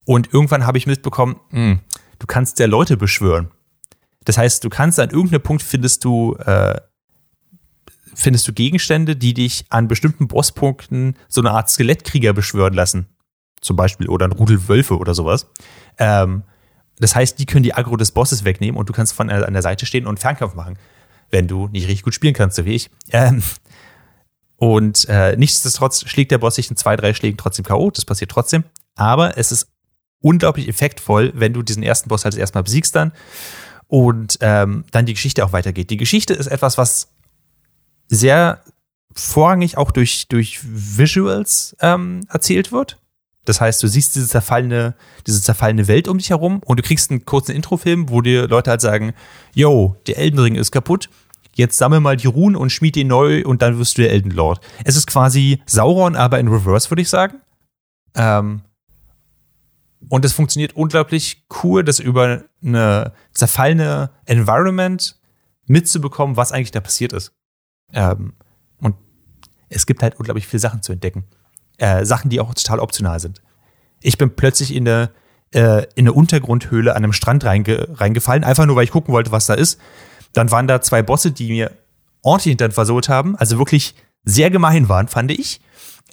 [0.05, 1.79] und irgendwann habe ich mitbekommen, mh, hm,
[2.19, 3.51] du kannst ja Leute beschwören.
[4.23, 6.79] Das heißt, du kannst an irgendeinem Punkt findest du äh,
[8.13, 13.07] findest du Gegenstände, die dich an bestimmten Bosspunkten so eine Art Skelettkrieger beschwören lassen.
[13.61, 15.47] Zum Beispiel oder ein Rudel Wölfe oder sowas.
[15.97, 16.43] Ähm,
[16.99, 19.61] das heißt, die können die Aggro des Bosses wegnehmen und du kannst von an der
[19.61, 20.77] Seite stehen und Fernkampf machen
[21.29, 22.89] wenn du nicht richtig gut spielen kannst, so wie ich.
[23.11, 23.43] Ähm,
[24.55, 28.31] und äh, nichtsdestotrotz schlägt der Boss sich in zwei, drei Schlägen trotzdem K.O., das passiert
[28.31, 28.63] trotzdem.
[28.95, 29.69] Aber es ist
[30.19, 33.11] unglaublich effektvoll, wenn du diesen ersten Boss halt erstmal besiegst dann
[33.87, 35.89] und ähm, dann die Geschichte auch weitergeht.
[35.89, 37.09] Die Geschichte ist etwas, was
[38.07, 38.61] sehr
[39.13, 42.97] vorrangig auch durch, durch Visuals ähm, erzählt wird.
[43.47, 44.93] Das heißt, du siehst diese zerfallene,
[45.25, 48.69] diese zerfallene Welt um dich herum und du kriegst einen kurzen Introfilm, wo dir Leute
[48.69, 49.13] halt sagen,
[49.55, 51.09] yo, der Eldenring ist kaputt,
[51.55, 54.31] jetzt sammel mal die Runen und schmied ihn neu und dann wirst du der Elden
[54.31, 54.59] Lord.
[54.83, 57.41] Es ist quasi Sauron, aber in Reverse, würde ich sagen.
[58.15, 58.63] Ähm,
[60.09, 65.17] und es funktioniert unglaublich cool, das über eine zerfallene Environment
[65.67, 67.31] mitzubekommen, was eigentlich da passiert ist.
[67.93, 68.33] Ähm,
[68.79, 68.97] und
[69.69, 71.23] es gibt halt unglaublich viele Sachen zu entdecken
[71.77, 73.41] äh, Sachen, die auch total optional sind.
[74.01, 75.11] Ich bin plötzlich in eine,
[75.53, 79.31] äh, in eine Untergrundhöhle an einem Strand reinge reingefallen, einfach nur, weil ich gucken wollte,
[79.31, 79.79] was da ist.
[80.33, 81.71] Dann waren da zwei Bosse, die mir
[82.21, 85.61] ordentlich hinter versohlt haben, also wirklich sehr gemein waren, fand ich.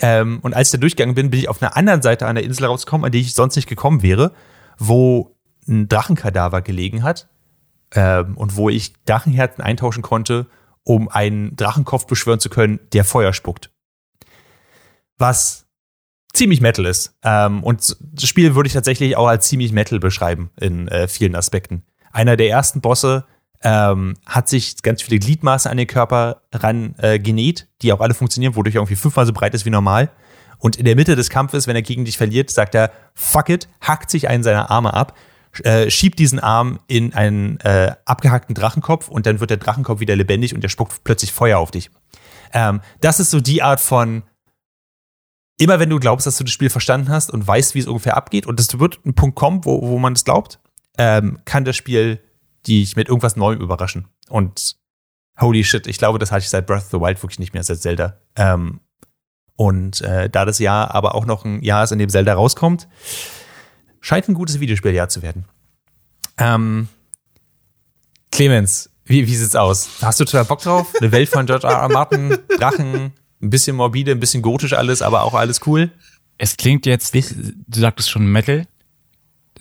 [0.00, 2.44] Ähm, und als ich da durchgegangen bin, bin ich auf einer anderen Seite an der
[2.44, 4.32] Insel rausgekommen, an die ich sonst nicht gekommen wäre,
[4.78, 5.36] wo
[5.68, 7.28] ein Drachenkadaver gelegen hat
[7.92, 10.46] ähm, und wo ich Drachenherzen eintauschen konnte,
[10.82, 13.70] um einen Drachenkopf beschwören zu können, der Feuer spuckt
[15.18, 15.66] was
[16.32, 17.16] ziemlich Metal ist.
[17.22, 21.36] Ähm, und das Spiel würde ich tatsächlich auch als ziemlich Metal beschreiben in äh, vielen
[21.36, 21.84] Aspekten.
[22.12, 23.24] Einer der ersten Bosse
[23.62, 28.14] ähm, hat sich ganz viele Gliedmaße an den Körper ran äh, genäht, die auch alle
[28.14, 30.10] funktionieren, wodurch er irgendwie fünfmal so breit ist wie normal.
[30.58, 33.68] Und in der Mitte des Kampfes, wenn er gegen dich verliert, sagt er, fuck it,
[33.80, 35.16] hackt sich einen seiner Arme ab,
[35.62, 40.16] äh, schiebt diesen Arm in einen äh, abgehackten Drachenkopf und dann wird der Drachenkopf wieder
[40.16, 41.90] lebendig und der spuckt plötzlich Feuer auf dich.
[42.52, 44.22] Ähm, das ist so die Art von
[45.58, 48.16] immer wenn du glaubst, dass du das Spiel verstanden hast und weißt, wie es ungefähr
[48.16, 50.58] abgeht, und es wird ein Punkt kommen, wo, wo man es glaubt,
[50.98, 52.20] ähm, kann das Spiel
[52.66, 54.08] dich mit irgendwas Neuem überraschen.
[54.28, 54.76] Und
[55.40, 57.62] holy shit, ich glaube, das hatte ich seit Breath of the Wild wirklich nicht mehr,
[57.62, 58.18] seit Zelda.
[58.36, 58.80] Ähm,
[59.56, 62.88] und äh, da das Jahr aber auch noch ein Jahr ist, in dem Zelda rauskommt,
[64.00, 65.44] scheint ein gutes Videospieljahr zu werden.
[66.38, 66.88] Ähm,
[68.32, 69.88] Clemens, wie, wie sieht's aus?
[70.02, 70.92] Hast du total Bock drauf?
[71.00, 71.74] Eine Welt von George R.
[71.74, 71.88] R.
[71.88, 73.12] Martin, Drachen,
[73.44, 75.92] ein bisschen morbide, ein bisschen gotisch alles, aber auch alles cool.
[76.38, 78.66] Es klingt jetzt, du sagtest schon Metal.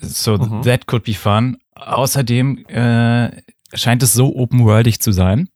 [0.00, 0.62] So, mhm.
[0.62, 1.58] that could be fun.
[1.74, 3.30] Außerdem äh,
[3.74, 5.48] scheint es so open-worldig zu sein,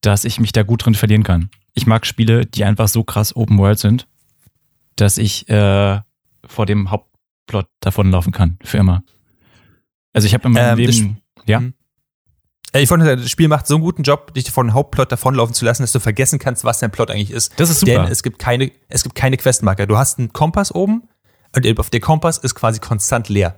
[0.00, 1.50] dass ich mich da gut drin verlieren kann.
[1.72, 4.06] Ich mag Spiele, die einfach so krass open-world sind,
[4.96, 6.00] dass ich äh,
[6.46, 9.02] vor dem Hauptplot davonlaufen kann, für immer.
[10.12, 11.62] Also ich habe in meinem ähm, Leben, ja.
[12.74, 15.64] Äh, ich fand, das Spiel macht so einen guten Job, dich von Hauptplot davonlaufen zu
[15.64, 17.52] lassen, dass du vergessen kannst, was dein Plot eigentlich ist.
[17.56, 18.02] Das ist super.
[18.02, 19.86] Denn es gibt keine, es gibt keine Questmarker.
[19.86, 21.04] Du hast einen Kompass oben
[21.54, 23.56] und auf der Kompass ist quasi konstant leer.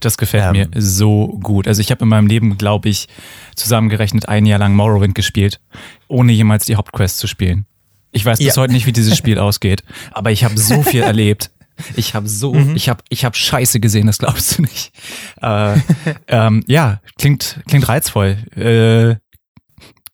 [0.00, 1.66] Das gefällt ähm, mir so gut.
[1.66, 3.08] Also ich habe in meinem Leben, glaube ich,
[3.56, 5.60] zusammengerechnet ein Jahr lang Morrowind gespielt,
[6.06, 7.66] ohne jemals die Hauptquest zu spielen.
[8.12, 8.62] Ich weiß bis ja.
[8.62, 11.50] heute nicht, wie dieses Spiel ausgeht, aber ich habe so viel erlebt.
[11.96, 12.76] Ich habe so, mhm.
[12.76, 14.92] ich habe, ich habe Scheiße gesehen, das glaubst du nicht.
[15.40, 15.78] Äh,
[16.28, 18.38] ähm, ja, klingt, klingt reizvoll.
[18.56, 19.16] Äh,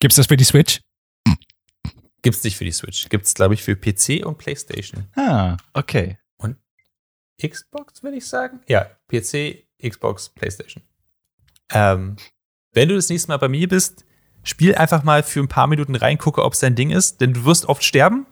[0.00, 0.80] gibt's das für die Switch?
[2.22, 3.08] Gibt's nicht für die Switch.
[3.08, 5.06] Gibt's, glaube ich, für PC und PlayStation.
[5.14, 6.18] Ah, okay.
[6.36, 6.56] Und
[7.42, 8.60] Xbox, würde ich sagen?
[8.66, 10.82] Ja, PC, Xbox, PlayStation.
[11.70, 12.16] Ähm,
[12.72, 14.04] wenn du das nächste Mal bei mir bist,
[14.42, 17.34] spiel einfach mal für ein paar Minuten rein, gucke, ob es dein Ding ist, denn
[17.34, 18.26] du wirst oft sterben,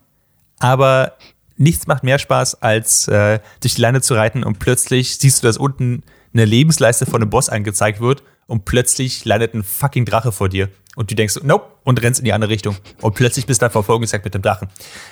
[0.59, 1.17] aber
[1.57, 5.47] nichts macht mehr Spaß, als äh, durch die Leine zu reiten und plötzlich siehst du,
[5.47, 10.31] dass unten eine Lebensleiste von einem Boss angezeigt wird und plötzlich landet ein fucking Drache
[10.31, 10.69] vor dir.
[10.95, 12.75] Und du denkst, nope, und rennst in die andere Richtung.
[13.01, 14.67] Und plötzlich bist du dann verfolgungsjagd mit dem Drachen.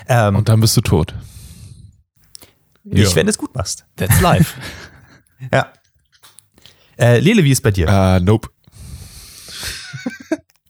[0.07, 1.15] Ähm, Und dann bist du tot.
[2.83, 3.85] nicht, wenn du es gut machst.
[3.95, 4.53] That's life.
[5.51, 5.73] Ja.
[6.99, 7.89] Äh, Lele, wie ist bei dir?
[7.89, 8.49] Ah, nope.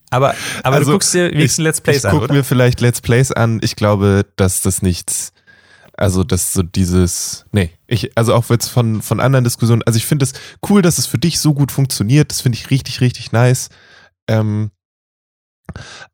[0.10, 2.34] Aber, aber Also, du guckst dir wenigstens Let's Plays ich an, guck oder?
[2.34, 3.60] mir vielleicht Let's Plays an.
[3.64, 5.32] Ich glaube, dass das nichts,
[6.02, 10.06] also dass so dieses, nee, ich, also auch jetzt von, von anderen Diskussionen, also ich
[10.06, 10.34] finde es
[10.68, 12.32] cool, dass es für dich so gut funktioniert.
[12.32, 13.70] Das finde ich richtig, richtig nice.
[14.28, 14.72] Ähm,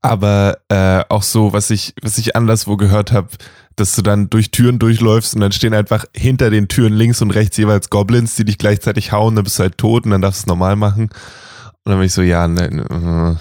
[0.02, 3.30] aber äh, auch so, was ich, was ich anderswo gehört habe,
[3.78, 7.32] dass du dann durch Türen durchläufst und dann stehen einfach hinter den Türen links und
[7.32, 10.42] rechts jeweils Goblins, die dich gleichzeitig hauen, dann bist du halt tot und dann darfst
[10.42, 11.04] du es normal machen.
[11.04, 13.40] Und dann bin ich so, ja, ne, ne,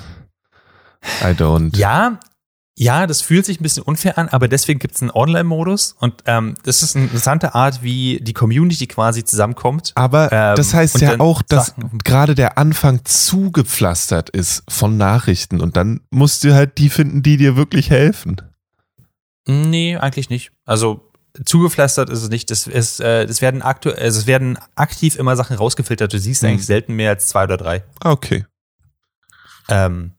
[1.22, 1.76] I don't.
[1.76, 2.20] Ja,
[2.78, 6.22] ja, das fühlt sich ein bisschen unfair an, aber deswegen gibt es einen Online-Modus und
[6.26, 9.92] ähm, das ist eine interessante Art, wie die Community quasi zusammenkommt.
[9.94, 15.76] Aber Ähm, das heißt ja auch, dass gerade der Anfang zugepflastert ist von Nachrichten und
[15.78, 18.42] dann musst du halt die finden, die dir wirklich helfen.
[19.46, 20.52] Nee, eigentlich nicht.
[20.66, 21.10] Also
[21.44, 22.50] zugepflastert ist es nicht.
[22.50, 26.12] Das, ist, äh, das werden aktuell, also es werden aktiv immer Sachen rausgefiltert.
[26.12, 26.50] Du siehst Hm.
[26.50, 27.84] eigentlich selten mehr als zwei oder drei.
[28.00, 28.44] Ah, Okay.
[29.68, 30.12] Ähm,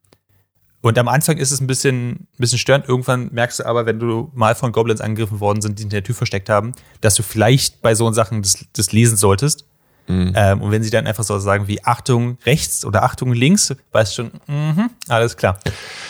[0.88, 2.88] und am Anfang ist es ein bisschen, ein bisschen störend.
[2.88, 6.04] Irgendwann merkst du aber, wenn du mal von Goblins angegriffen worden sind, die in der
[6.04, 6.72] Tür versteckt haben,
[7.02, 9.66] dass du vielleicht bei so Sachen das, das lesen solltest.
[10.08, 10.32] Mhm.
[10.36, 14.18] Ähm, und wenn sie dann einfach so sagen wie Achtung rechts oder Achtung links, weißt
[14.18, 15.60] du schon, mhm, alles klar.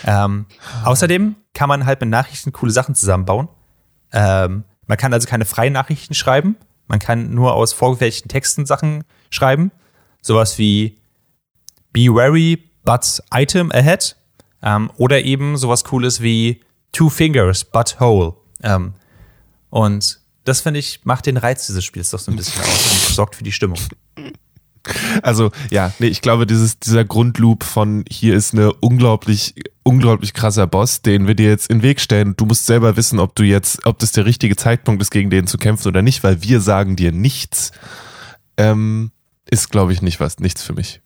[0.06, 0.46] Ähm,
[0.84, 3.48] außerdem kann man halt mit Nachrichten coole Sachen zusammenbauen.
[4.12, 6.56] Ähm, man kann also keine freien Nachrichten schreiben.
[6.88, 9.72] Man kann nur aus vorgefertigten Texten Sachen schreiben.
[10.22, 11.00] Sowas wie
[11.92, 14.16] Be wary, but item ahead.
[14.62, 18.34] Ähm, oder eben sowas Cooles wie Two fingers, but whole.
[18.64, 18.94] Ähm,
[19.70, 23.16] und das, finde ich, macht den Reiz dieses Spiels doch so ein bisschen aus und
[23.16, 23.78] sorgt für die Stimmung.
[25.22, 30.66] Also ja, nee, ich glaube, dieses, dieser Grundloop von hier ist eine unglaublich, unglaublich krasser
[30.66, 32.36] Boss, den wir dir jetzt in den Weg stellen.
[32.38, 35.48] Du musst selber wissen, ob du jetzt, ob das der richtige Zeitpunkt ist, gegen den
[35.48, 37.72] zu kämpfen oder nicht, weil wir sagen dir nichts.
[38.56, 39.12] Ähm,
[39.50, 41.02] ist, glaube ich, nicht was, nichts für mich.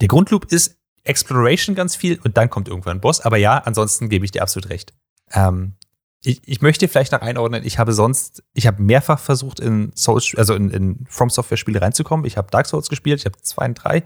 [0.00, 3.20] Der Grundloop ist Exploration ganz viel und dann kommt irgendwann ein Boss.
[3.20, 4.94] Aber ja, ansonsten gebe ich dir absolut recht.
[5.32, 5.74] Ähm,
[6.22, 10.34] ich, ich möchte vielleicht noch einordnen, ich habe sonst, ich habe mehrfach versucht, in Souls,
[10.36, 12.26] also in, in From Software-Spiele reinzukommen.
[12.26, 14.02] Ich habe Dark Souls gespielt, ich habe zwei und drei,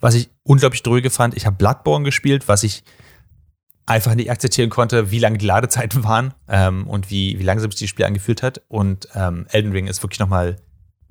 [0.00, 1.36] was ich unglaublich dröge fand.
[1.36, 2.84] Ich habe Bloodborne gespielt, was ich
[3.84, 7.80] einfach nicht akzeptieren konnte, wie lange die Ladezeiten waren ähm, und wie, wie langsam sich
[7.80, 8.62] das Spiel angefühlt hat.
[8.68, 10.56] Und ähm, Elden Ring ist wirklich nochmal,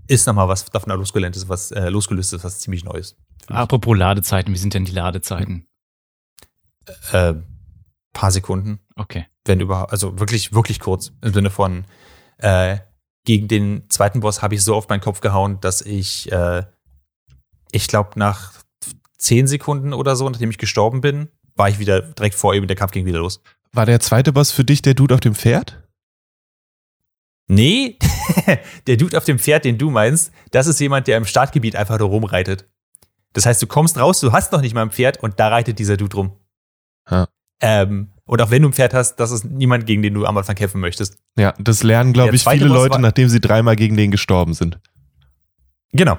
[0.07, 3.15] ist nochmal was davon losgelöst ist, was äh, losgelöst ist, was ziemlich Neues.
[3.51, 5.67] Apropos Ladezeiten, wie sind denn die Ladezeiten?
[7.11, 7.33] Äh,
[8.13, 9.25] paar Sekunden, Okay.
[9.45, 11.11] wenn überhaupt, also wirklich, wirklich kurz.
[11.21, 11.85] Im Sinne von,
[12.37, 12.77] äh,
[13.25, 16.63] gegen den zweiten Boss habe ich so auf meinen Kopf gehauen, dass ich, äh,
[17.71, 18.53] ich glaube, nach
[19.17, 22.67] zehn Sekunden oder so, nachdem ich gestorben bin, war ich wieder direkt vor ihm und
[22.67, 23.41] der Kampf ging wieder los.
[23.71, 25.87] War der zweite Boss für dich der Dude auf dem Pferd?
[27.47, 27.97] Nee,
[28.87, 31.99] der Dude auf dem Pferd, den du meinst, das ist jemand, der im Startgebiet einfach
[31.99, 32.67] nur rumreitet.
[33.33, 35.79] Das heißt, du kommst raus, du hast noch nicht mal ein Pferd und da reitet
[35.79, 36.31] dieser Dude rum.
[37.09, 37.27] Ja.
[37.61, 40.37] Ähm, und auch wenn du ein Pferd hast, das ist niemand, gegen den du am
[40.37, 41.17] Anfang kämpfen möchtest.
[41.37, 44.79] Ja, das lernen, glaube ich, viele Boss Leute, nachdem sie dreimal gegen den gestorben sind.
[45.91, 46.17] Genau.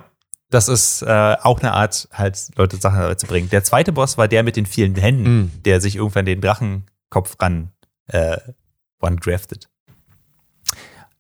[0.51, 3.49] Das ist äh, auch eine Art, halt Leute Sachen zu bringen.
[3.49, 5.63] Der zweite Boss war der mit den vielen Händen, Mhm.
[5.65, 7.71] der sich irgendwann den Drachenkopf ran,
[8.09, 8.37] äh,
[9.01, 9.71] ran draftet.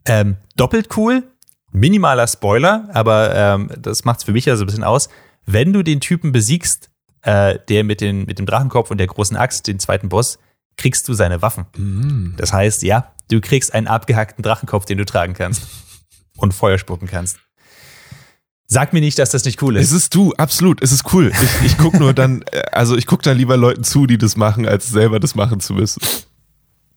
[0.04, 1.22] Ähm, doppelt cool,
[1.70, 5.08] minimaler Spoiler, aber ähm, das macht's für mich ja so ein bisschen aus.
[5.46, 6.90] Wenn du den Typen besiegst,
[7.22, 10.38] äh, der mit, den, mit dem Drachenkopf und der großen Axt, den zweiten Boss,
[10.76, 11.66] kriegst du seine Waffen.
[11.76, 12.34] Mhm.
[12.36, 15.66] Das heißt, ja, du kriegst einen abgehackten Drachenkopf, den du tragen kannst
[16.36, 17.38] und Feuer spucken kannst.
[18.66, 19.88] Sag mir nicht, dass das nicht cool ist.
[19.88, 21.30] Es ist du, absolut, es ist cool.
[21.30, 24.36] Ich, ich guck nur dann, äh, also ich guck dann lieber Leuten zu, die das
[24.36, 26.00] machen, als selber das machen zu müssen.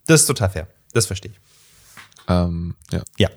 [0.08, 0.67] Das ist total fair.
[0.93, 1.39] Das verstehe ich.
[2.29, 3.03] Ähm, ja.
[3.17, 3.29] Ja.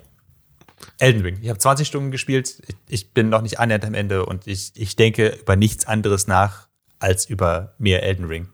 [0.99, 1.39] Elden Ring.
[1.41, 2.61] Ich habe 20 Stunden gespielt.
[2.67, 6.27] Ich, ich bin noch nicht annähernd am Ende und ich, ich denke über nichts anderes
[6.27, 6.67] nach
[6.99, 8.49] als über mehr Elden Ring.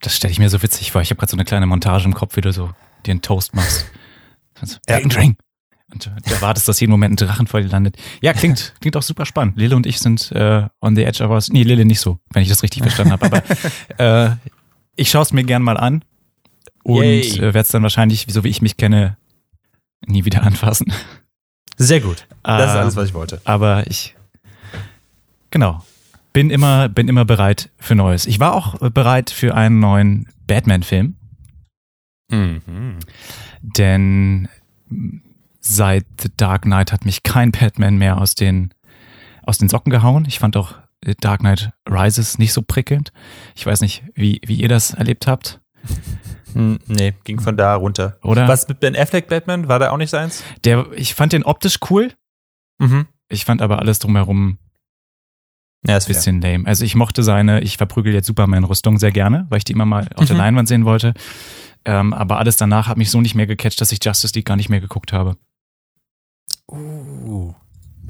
[0.00, 1.00] Das stelle ich mir so witzig vor.
[1.00, 2.70] Ich habe gerade so eine kleine Montage im Kopf, wie du so
[3.06, 3.86] dir einen Toast machst.
[4.60, 4.76] So.
[4.86, 5.36] Elden Ring.
[5.92, 7.96] Und du erwartest, dass jeden Moment ein Drachen vor dir landet.
[8.20, 9.56] Ja, klingt, klingt auch super spannend.
[9.56, 11.50] Lille und ich sind äh, on the edge of ours.
[11.50, 13.26] Nee, Lille nicht so, wenn ich das richtig verstanden habe.
[13.26, 13.42] Aber
[14.32, 14.36] äh,
[14.96, 16.04] ich schaue es mir gern mal an
[16.82, 19.16] und äh, werde es dann wahrscheinlich, so wie ich mich kenne,
[20.06, 20.92] nie wieder anfassen.
[21.82, 22.26] Sehr gut.
[22.42, 23.40] Das ist Ähm, alles, was ich wollte.
[23.44, 24.14] Aber ich,
[25.50, 25.82] genau,
[26.32, 28.26] bin immer, bin immer bereit für Neues.
[28.26, 31.16] Ich war auch bereit für einen neuen Batman-Film,
[32.30, 32.98] Mhm.
[33.60, 34.48] denn
[35.60, 38.72] seit The Dark Knight hat mich kein Batman mehr aus den,
[39.42, 40.24] aus den Socken gehauen.
[40.26, 40.74] Ich fand auch
[41.20, 43.12] Dark Knight Rises nicht so prickelnd.
[43.54, 45.60] Ich weiß nicht, wie, wie ihr das erlebt habt.
[46.54, 48.16] Hm, nee, ging von da runter.
[48.22, 48.48] Oder?
[48.48, 49.68] Was mit Ben Affleck Batman?
[49.68, 50.42] War der auch nicht seins?
[50.64, 52.12] Der, ich fand den optisch cool.
[52.78, 53.06] Mhm.
[53.28, 54.58] Ich fand aber alles drumherum
[55.86, 56.66] Ja, ein ist bisschen lame.
[56.66, 60.08] Also ich mochte seine, ich verprügel jetzt Superman-Rüstung sehr gerne, weil ich die immer mal
[60.16, 60.40] auf der Mhm.
[60.40, 61.14] Leinwand sehen wollte.
[61.84, 64.56] Ähm, aber alles danach hat mich so nicht mehr gecatcht, dass ich Justice League gar
[64.56, 65.36] nicht mehr geguckt habe.
[66.70, 67.54] Uh,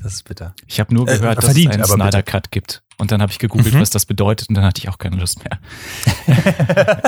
[0.03, 0.55] das ist bitter.
[0.67, 2.01] Ich habe nur Äh, gehört, dass verdient, es einen.
[2.03, 2.83] Snyder Cut gibt.
[2.99, 3.81] Und dann habe ich gegoogelt, Mhm.
[3.81, 5.59] was das bedeutet und dann hatte ich auch keine Lust mehr.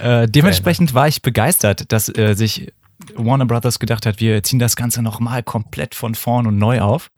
[0.00, 2.72] äh, dementsprechend war ich begeistert, dass äh, sich
[3.14, 7.10] Warner Brothers gedacht hat, wir ziehen das Ganze nochmal komplett von vorn und neu auf.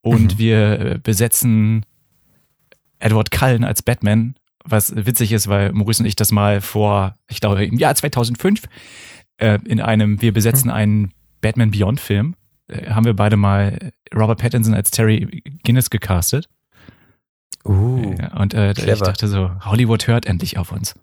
[0.00, 0.38] Und Mhm.
[0.38, 1.84] wir äh, besetzen
[2.98, 4.34] Edward Cullen als Batman,
[4.64, 8.62] was witzig ist, weil Maurice und ich das mal vor, ich glaube, im Jahr 2005
[9.38, 10.74] äh, in einem Wir besetzen Mhm.
[10.74, 12.36] einen Batman Beyond Film, äh,
[12.88, 16.48] haben wir beide mal Robert Pattinson als Terry Guinness gecastet.
[17.64, 18.14] Uh.
[18.18, 20.94] Ja, und äh, ich dachte so, Hollywood hört endlich auf uns.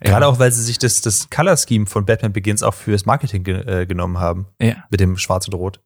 [0.00, 3.44] Gerade auch, weil sie sich das, das Color Scheme von Batman Begins auch fürs Marketing
[3.44, 4.46] ge äh, genommen haben.
[4.60, 5.80] Ja, Mit dem Schwarz und Rot.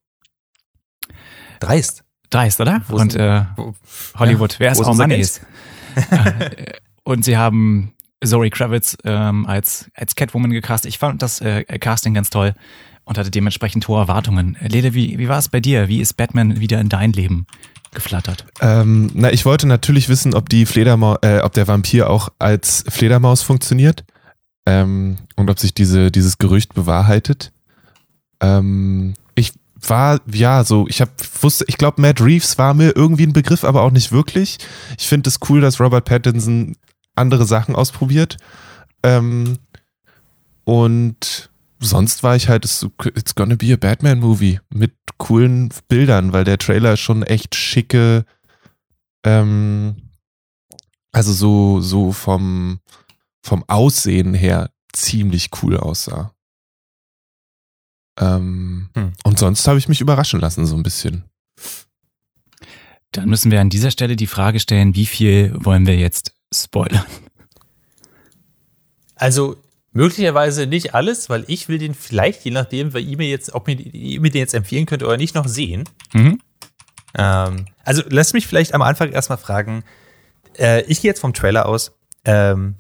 [1.61, 2.05] Dreist.
[2.31, 2.83] dreist, oder?
[2.89, 3.75] Wo und sind- äh, wo-
[4.17, 5.41] Hollywood, wer ist auch Money ist.
[5.97, 7.93] Äh, und sie haben
[8.25, 10.91] Zoe Kravitz ähm, als, als Catwoman gecastet.
[10.91, 12.55] Ich fand das äh, Casting ganz toll
[13.09, 14.59] und hatte dementsprechend hohe Erwartungen.
[14.61, 15.89] Lede, wie, wie war es bei dir?
[15.89, 17.47] Wie ist Batman wieder in dein Leben
[17.95, 18.45] geflattert?
[18.61, 22.85] Ähm, na, ich wollte natürlich wissen, ob die Fledermaus, äh, ob der Vampir auch als
[22.87, 24.05] Fledermaus funktioniert
[24.67, 27.51] ähm, und ob sich diese, dieses Gerücht bewahrheitet.
[28.43, 31.09] Ähm, ich war, ja, so, ich hab,
[31.43, 34.59] wusste, ich glaube, Matt Reeves war mir irgendwie ein Begriff, aber auch nicht wirklich.
[34.99, 36.77] Ich finde es cool, dass Robert Pattinson
[37.15, 38.37] andere Sachen ausprobiert.
[39.03, 39.57] Ähm,
[40.65, 41.49] und
[41.81, 46.59] sonst war ich halt, it's, it's gonna be a Batman-Movie mit coolen Bildern, weil der
[46.59, 48.25] Trailer schon echt schicke,
[49.25, 49.97] ähm,
[51.13, 52.81] also so, so vom,
[53.43, 56.35] vom Aussehen her ziemlich cool aussah.
[58.21, 59.13] Ähm, Hm.
[59.25, 61.25] Und sonst habe ich mich überraschen lassen, so ein bisschen.
[63.13, 67.07] Dann müssen wir an dieser Stelle die Frage stellen, wie viel wollen wir jetzt spoilern?
[69.15, 69.57] Also
[69.99, 73.67] möglicherweise nicht alles, weil ich will den vielleicht, je nachdem, weil ihr mir jetzt, ob
[73.67, 75.89] mir, ihr mir den jetzt empfehlen könnt oder nicht, noch sehen.
[76.13, 76.41] Mhm.
[77.17, 79.83] Ähm, also lasst mich vielleicht am Anfang erstmal fragen.
[80.57, 81.99] Äh, ich gehe jetzt vom Trailer aus.
[82.25, 82.77] Ähm,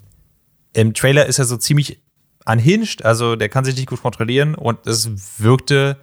[0.74, 2.00] Im Trailer ist er so ziemlich
[2.46, 5.98] unhinged, also der kann sich nicht gut kontrollieren und es wirkte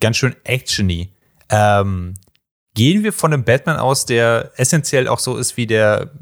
[0.00, 1.12] ganz schön actiony.
[1.50, 2.14] Ähm,
[2.72, 6.12] gehen wir von einem Batman aus, der essentiell auch so ist wie der,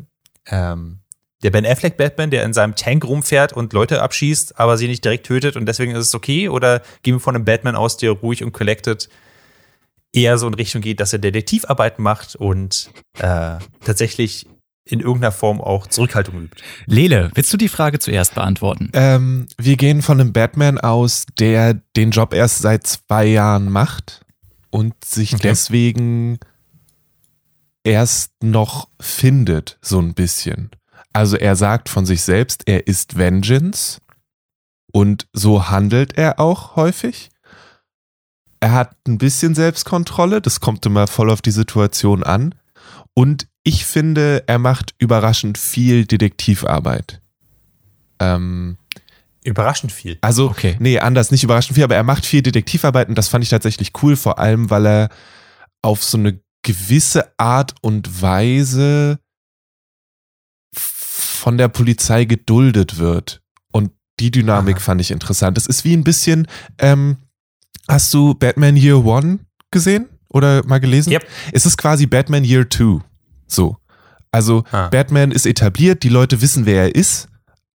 [0.47, 1.02] ähm,
[1.43, 5.05] der Ben Affleck Batman, der in seinem Tank rumfährt und Leute abschießt, aber sie nicht
[5.05, 6.49] direkt tötet und deswegen ist es okay?
[6.49, 9.09] Oder gehen wir von einem Batman aus, der ruhig und collected
[10.13, 14.47] eher so in Richtung geht, dass er Detektivarbeit macht und äh, tatsächlich
[14.85, 16.63] in irgendeiner Form auch Zurückhaltung übt.
[16.87, 18.91] Lele, willst du die Frage zuerst beantworten?
[18.95, 24.23] Ähm, wir gehen von einem Batman aus, der den Job erst seit zwei Jahren macht
[24.71, 25.43] und sich Okay.
[25.45, 26.39] deswegen
[27.85, 30.71] erst noch findet, so ein bisschen.
[31.13, 34.01] Also er sagt von sich selbst, er ist Vengeance
[34.93, 37.31] und so handelt er auch häufig.
[38.61, 42.55] Er hat ein bisschen Selbstkontrolle, das kommt immer voll auf die Situation an.
[43.15, 47.21] Und ich finde, er macht überraschend viel Detektivarbeit.
[48.21, 48.77] Ähm,
[49.45, 50.19] Überraschend viel.
[50.21, 50.77] also, Okay.
[50.79, 53.91] nee, anders, nicht überraschend viel, aber er macht viel Detektivarbeit und das fand ich tatsächlich
[54.03, 55.09] cool, vor allem, weil er
[55.83, 59.19] auf so eine gewisse Art und Weise
[61.43, 63.43] von der Polizei geduldet wird.
[63.73, 64.83] Und die Dynamik Aha.
[64.85, 65.59] fand ich interessant.
[65.59, 66.47] Es ist wie ein bisschen,
[66.79, 67.17] ähm,
[67.89, 69.41] hast du Batman Year One
[69.73, 71.13] gesehen oder mal gelesen?
[71.13, 71.27] Yep.
[71.53, 73.01] Es ist quasi Batman Year Two.
[73.49, 73.77] So.
[74.31, 74.89] Also Ah.
[74.89, 77.29] Batman ist etabliert, die Leute wissen, wer er ist,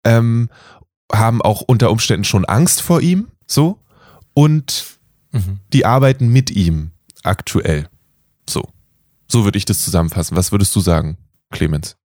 [0.05, 0.49] ähm,
[1.13, 3.81] haben auch unter Umständen schon Angst vor ihm, so,
[4.33, 4.99] und
[5.33, 5.59] Mhm.
[5.73, 6.93] die arbeiten mit ihm
[7.25, 7.89] aktuell.
[8.49, 8.63] So.
[9.29, 10.37] So würde ich das zusammenfassen.
[10.37, 11.17] Was würdest du sagen,
[11.51, 11.97] Clemens?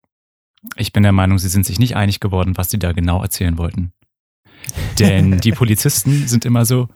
[0.76, 3.58] Ich bin der Meinung, sie sind sich nicht einig geworden, was sie da genau erzählen
[3.58, 3.93] wollten.
[5.00, 6.88] Denn die Polizisten sind immer so,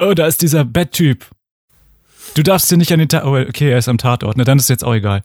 [0.00, 1.30] oh, da ist dieser Betttyp.
[2.34, 3.46] Du darfst hier nicht an den Tatort.
[3.46, 4.36] Oh, okay, er ist am Tatort.
[4.36, 5.24] Na, dann ist jetzt auch egal.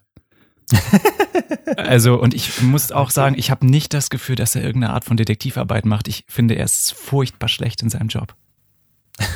[1.76, 5.04] also, und ich muss auch sagen, ich habe nicht das Gefühl, dass er irgendeine Art
[5.04, 6.08] von Detektivarbeit macht.
[6.08, 8.36] Ich finde, er ist furchtbar schlecht in seinem Job.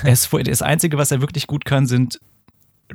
[0.03, 2.21] Er ist, das Einzige, was er wirklich gut kann, sind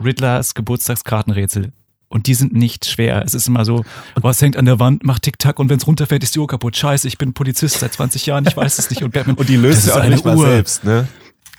[0.01, 1.73] Riddlers Geburtstagskartenrätsel.
[2.09, 3.23] Und die sind nicht schwer.
[3.23, 3.85] Es ist immer so,
[4.15, 6.75] was hängt an der Wand, macht Tick-Tack und wenn es runterfällt, ist die Uhr kaputt.
[6.75, 9.03] Scheiße, ich bin Polizist seit 20 Jahren, ich weiß es nicht.
[9.03, 10.37] Und Batman, Und die löst ja auch eine nicht Uhr.
[10.37, 11.07] selbst, ne?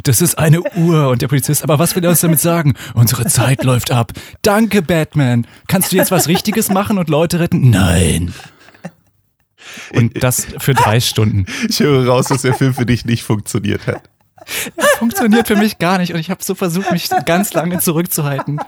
[0.03, 1.09] das ist eine Uhr.
[1.09, 2.75] Und der Polizist, aber was will er uns damit sagen?
[2.95, 4.13] Unsere Zeit läuft ab.
[4.43, 5.47] Danke, Batman.
[5.69, 7.71] Kannst du jetzt was Richtiges machen und Leute retten?
[7.71, 8.35] Nein.
[9.95, 11.47] Und das für drei Stunden.
[11.69, 14.03] Ich höre raus, dass der Film für dich nicht funktioniert hat.
[14.99, 16.13] Funktioniert für mich gar nicht.
[16.13, 18.61] Und ich habe so versucht, mich ganz lange zurückzuhalten.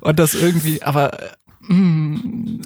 [0.00, 1.18] Und das irgendwie, aber
[1.60, 2.60] mm,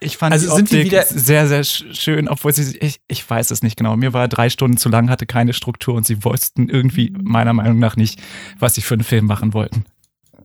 [0.00, 3.50] ich fand Also die Optik wieder- sehr, sehr sch- schön, obwohl sie, ich, ich weiß
[3.50, 3.96] es nicht genau.
[3.96, 7.78] Mir war drei Stunden zu lang, hatte keine Struktur und sie wussten irgendwie meiner Meinung
[7.78, 8.20] nach nicht,
[8.58, 9.84] was sie für einen Film machen wollten.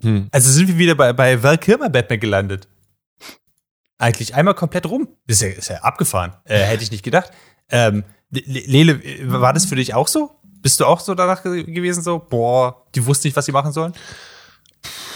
[0.04, 0.28] Hm.
[0.32, 2.68] Also sind wir wieder bei, bei Val Kilmer Batman gelandet.
[3.98, 5.08] Eigentlich einmal komplett rum.
[5.26, 6.34] Ist ja, ist ja abgefahren.
[6.44, 7.32] Äh, hätte ich nicht gedacht.
[7.70, 9.02] Ähm, Le- Lele,
[9.32, 10.37] war das für dich auch so?
[10.62, 13.72] Bist du auch so danach ge- gewesen, so, boah, die wussten nicht, was sie machen
[13.72, 13.94] sollen?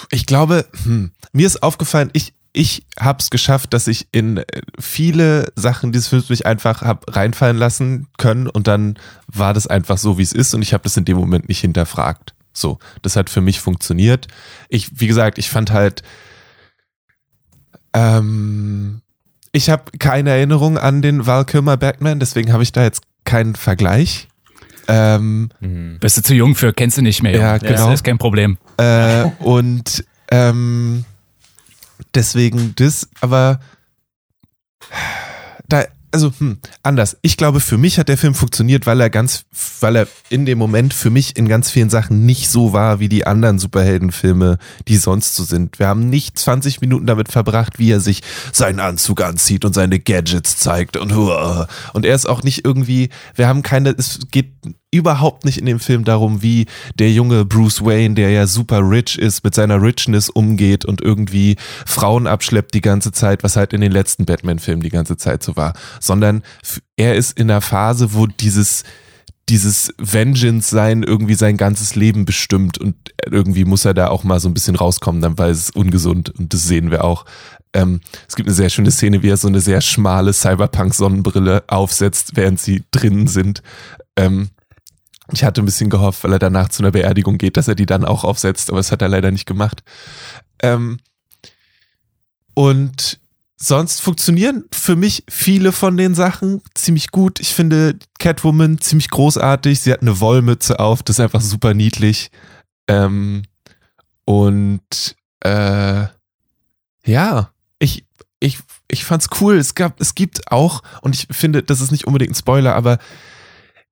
[0.10, 4.46] Ich glaube, hm, mir ist aufgefallen, ich, ich habe es geschafft, dass ich in äh,
[4.80, 9.98] viele Sachen dieses Films mich einfach hab reinfallen lassen können und dann war das einfach
[9.98, 12.34] so, wie es ist und ich habe das in dem Moment nicht hinterfragt.
[12.54, 14.28] So, das hat für mich funktioniert.
[14.68, 16.04] Ich, wie gesagt, ich fand halt,
[17.94, 19.02] ähm,
[19.54, 23.56] ich habe keine Erinnerung an den Val Kilmer Batman, deswegen habe ich da jetzt keinen
[23.56, 24.28] Vergleich.
[24.92, 25.50] Ähm,
[26.00, 27.34] Bist du zu jung für, kennst du nicht mehr.
[27.34, 27.68] Ja, Junge.
[27.68, 27.86] genau.
[27.86, 28.58] Das ist kein Problem.
[28.78, 31.06] Äh, und ähm,
[32.14, 33.60] deswegen das, aber
[35.68, 37.18] da, also hm, anders.
[37.22, 39.46] Ich glaube, für mich hat der Film funktioniert, weil er ganz,
[39.80, 43.08] weil er in dem Moment für mich in ganz vielen Sachen nicht so war wie
[43.08, 45.80] die anderen Superheldenfilme, die sonst so sind.
[45.80, 50.00] Wir haben nicht 20 Minuten damit verbracht, wie er sich seinen Anzug anzieht und seine
[50.00, 54.54] Gadgets zeigt und und er ist auch nicht irgendwie, wir haben keine, es geht
[54.92, 56.66] überhaupt nicht in dem Film darum, wie
[57.00, 61.56] der junge Bruce Wayne, der ja super rich ist, mit seiner Richness umgeht und irgendwie
[61.86, 65.56] Frauen abschleppt die ganze Zeit, was halt in den letzten Batman-Filmen die ganze Zeit so
[65.56, 66.44] war, sondern
[66.98, 68.84] er ist in einer Phase, wo dieses
[69.50, 74.48] dieses Vengeance-Sein irgendwie sein ganzes Leben bestimmt und irgendwie muss er da auch mal so
[74.48, 77.26] ein bisschen rauskommen, dann weil es ungesund und das sehen wir auch.
[77.74, 82.32] Ähm, es gibt eine sehr schöne Szene, wie er so eine sehr schmale Cyberpunk-Sonnenbrille aufsetzt,
[82.36, 83.62] während sie drinnen sind.
[84.16, 84.52] Ähm,
[85.32, 87.86] ich hatte ein bisschen gehofft, weil er danach zu einer Beerdigung geht, dass er die
[87.86, 89.84] dann auch aufsetzt, aber das hat er leider nicht gemacht.
[90.62, 91.00] Ähm,
[92.54, 93.20] und
[93.56, 97.40] sonst funktionieren für mich viele von den Sachen ziemlich gut.
[97.40, 99.80] Ich finde Catwoman ziemlich großartig.
[99.80, 102.32] Sie hat eine Wollmütze auf, das ist einfach super niedlich.
[102.88, 103.44] Ähm,
[104.26, 106.06] und äh,
[107.06, 108.06] ja, ich,
[108.40, 108.60] ich,
[108.90, 109.58] ich fand's cool.
[109.58, 112.98] Es gab, es gibt auch, und ich finde, das ist nicht unbedingt ein Spoiler, aber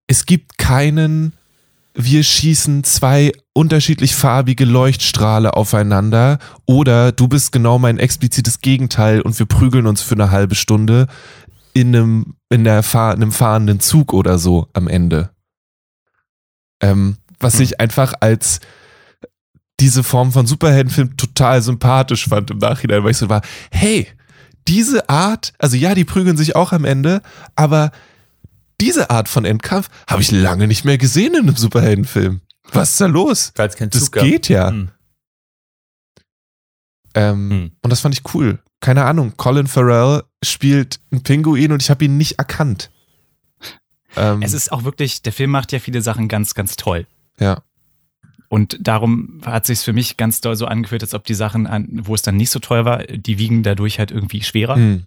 [0.09, 1.33] es gibt keinen,
[1.93, 9.37] wir schießen zwei unterschiedlich farbige Leuchtstrahle aufeinander oder du bist genau mein explizites Gegenteil und
[9.37, 11.05] wir prügeln uns für eine halbe Stunde
[11.73, 15.29] in einem, in der Fahr einem fahrenden Zug oder so am Ende.
[16.81, 17.61] Ähm, was Hm.
[17.61, 18.61] ich einfach als
[19.79, 24.07] diese Form von Superheldenfilm total sympathisch fand im Nachhinein, weil ich so war, hey,
[24.67, 27.21] diese Art, also ja, die prügeln sich auch am Ende,
[27.55, 27.91] aber
[28.81, 32.41] diese Art von Endkampf habe ich lange nicht mehr gesehen in einem Superheldenfilm.
[32.71, 33.51] Was ist da los?
[33.55, 34.23] Weil es kein Das gab.
[34.23, 34.69] geht ja.
[34.69, 34.89] Hm.
[37.15, 37.71] Ähm, Hm.
[37.81, 38.59] Und das fand ich cool.
[38.81, 42.91] Keine Ahnung, Colin Farrell spielt einen Pinguin und ich habe ihn nicht erkannt.
[44.15, 47.07] Ähm, Es ist auch wirklich, der Film macht ja viele Sachen ganz, ganz toll.
[47.39, 47.61] ja.
[48.51, 51.87] Und darum hat sich für mich ganz doll so angefühlt, als ob die Sachen, an,
[51.91, 54.75] wo es dann nicht so toll war, die wiegen dadurch halt irgendwie schwerer.
[54.75, 55.03] Hm.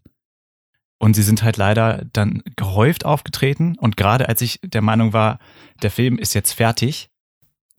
[1.02, 3.76] Und sie sind halt leider dann gehäuft aufgetreten.
[3.76, 5.40] Und gerade als ich der Meinung war,
[5.82, 7.10] der Film ist jetzt fertig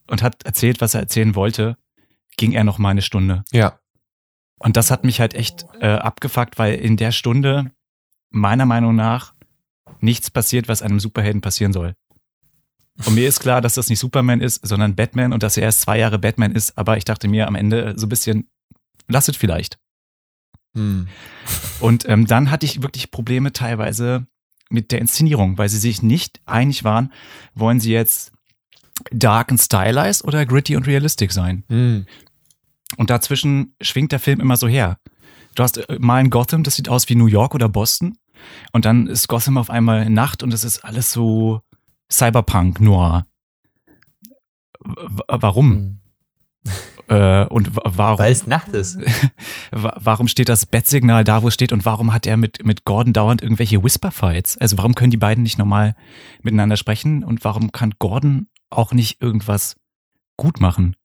[0.08, 1.78] und hat erzählt, was er erzählen wollte,
[2.36, 3.46] ging er noch mal eine Stunde.
[3.54, 3.80] Ja.
[4.60, 7.72] Und das hat mich halt echt äh, abgefuckt, weil in der Stunde
[8.30, 9.34] meiner Meinung nach
[10.02, 11.96] nichts passiert, was einem Superhelden passieren soll.
[13.06, 15.80] Und mir ist klar, dass das nicht Superman ist, sondern Batman und dass er erst
[15.80, 16.78] zwei Jahre Batman ist.
[16.78, 18.50] Aber ich dachte mir am Ende so ein bisschen,
[19.08, 19.80] lasset vielleicht.
[20.76, 21.08] Hm.
[21.80, 24.26] Und ähm, dann hatte ich wirklich Probleme teilweise
[24.70, 27.12] mit der Inszenierung, weil sie sich nicht einig waren,
[27.54, 28.32] wollen sie jetzt
[29.12, 31.64] dark and stylized oder gritty und realistic sein.
[31.70, 32.06] Hm.
[32.98, 35.00] Und dazwischen schwingt der Film immer so her.
[35.56, 38.18] Du hast äh, mal in Gotham, das sieht aus wie New York oder Boston.
[38.72, 41.62] Und dann ist Gotham auf einmal Nacht und es ist alles so
[42.12, 43.26] Cyberpunk noir.
[44.84, 46.00] W warum?
[47.10, 48.20] Äh, und warum?
[48.20, 48.98] Weil es Nacht ist.
[49.72, 52.86] Wa- Warum steht das Bettsignal da, wo es steht und warum hat er mit, mit
[52.86, 54.58] Gordon dauernd irgendwelche Whisper-Fights?
[54.58, 55.96] Also warum können die beiden nicht normal
[56.42, 59.76] miteinander sprechen und warum kann Gordon auch nicht irgendwas
[60.38, 60.96] gut machen?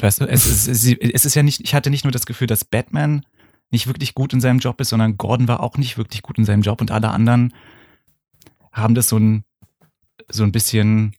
[0.00, 2.24] Weißt du, es ist, es ist- es ist ja nicht, ich hatte nicht nur das
[2.26, 3.26] Gefühl, dass Batman
[3.72, 6.44] nicht wirklich gut in seinem Job ist, sondern Gordon war auch nicht wirklich gut in
[6.44, 7.52] seinem Job und alle anderen
[8.72, 9.44] haben das so ein,
[10.28, 11.14] so ein bisschen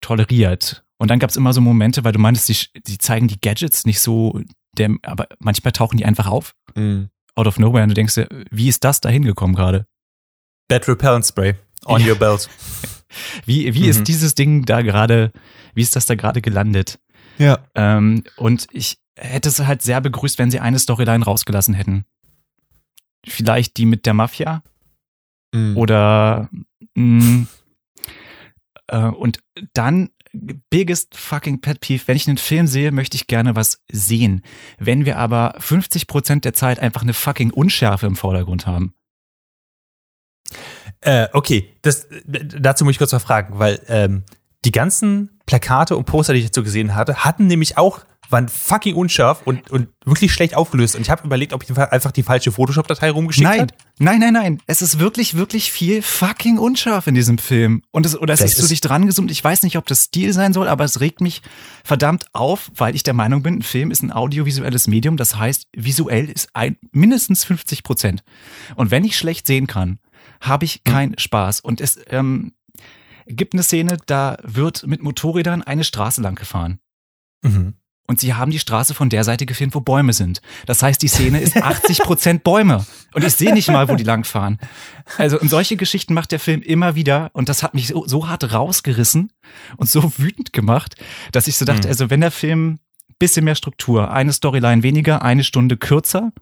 [0.00, 2.54] toleriert Und dann gab es immer so Momente, weil du meintest, sie,
[2.86, 4.40] sie zeigen die Gadgets nicht so,
[4.78, 7.08] der, aber manchmal tauchen die einfach auf, Mhm.
[7.34, 9.88] out of nowhere, und du denkst dir, wie ist das da hingekommen gerade?
[10.68, 11.54] Bad Repellent Spray
[11.86, 12.10] on Ja.
[12.12, 12.48] your belt.
[13.46, 13.88] Wie, wie Mhm.
[13.90, 15.32] ist dieses Ding da gerade,
[15.74, 17.00] wie ist das da gerade gelandet?
[17.36, 17.58] Ja.
[17.74, 22.04] Ähm, und ich hätte es halt sehr begrüßt, wenn sie eine Storyline rausgelassen hätten.
[23.26, 24.62] Vielleicht die mit der Mafia
[25.52, 25.76] Mhm.
[25.76, 26.48] oder
[26.94, 27.46] mh,
[28.86, 29.40] äh, und
[29.74, 34.42] dann biggest fucking pet peeve, wenn ich einen Film sehe, möchte ich gerne was sehen.
[34.78, 38.94] Wenn wir aber 50% der Zeit einfach eine fucking Unschärfe im Vordergrund haben.
[41.00, 44.24] Äh, okay, das, dazu muss ich kurz mal fragen, weil ähm,
[44.64, 48.00] die ganzen Plakate und Poster, die ich dazu gesehen hatte, hatten nämlich auch,
[48.32, 50.96] waren fucking unscharf und, und wirklich schlecht aufgelöst.
[50.96, 53.74] Und ich habe überlegt, ob ich einfach die falsche Photoshop-Datei rumgeschickt Nein, habe.
[53.98, 54.62] nein, nein, nein.
[54.66, 57.82] Es ist wirklich, wirklich viel fucking unscharf in diesem Film.
[57.90, 59.30] Und es, oder es ist ist- dicht dran gezoomt.
[59.30, 61.42] Ich weiß nicht, ob das Stil sein soll, aber es regt mich
[61.84, 65.16] verdammt auf, weil ich der Meinung bin, ein Film ist ein audiovisuelles Medium.
[65.16, 68.24] Das heißt, visuell ist ein, mindestens 50 Prozent.
[68.76, 69.98] Und wenn ich schlecht sehen kann,
[70.40, 71.60] habe ich keinen Spaß.
[71.60, 72.52] Und es ähm,
[73.26, 76.80] gibt eine Szene, da wird mit Motorrädern eine Straße lang gefahren.
[77.42, 77.74] Mhm.
[78.12, 80.42] Und sie haben die Straße von der Seite gefilmt, wo Bäume sind.
[80.66, 82.84] Das heißt, die Szene ist 80 Prozent Bäume.
[83.14, 84.58] Und ich sehe nicht mal, wo die langfahren.
[85.16, 87.30] Also, und solche Geschichten macht der Film immer wieder.
[87.32, 89.32] Und das hat mich so, so hart rausgerissen
[89.78, 90.96] und so wütend gemacht,
[91.32, 91.88] dass ich so dachte, Hm.
[91.88, 92.80] also wenn der Film ein
[93.18, 96.32] bisschen mehr Struktur, eine Storyline weniger, eine Stunde kürzer,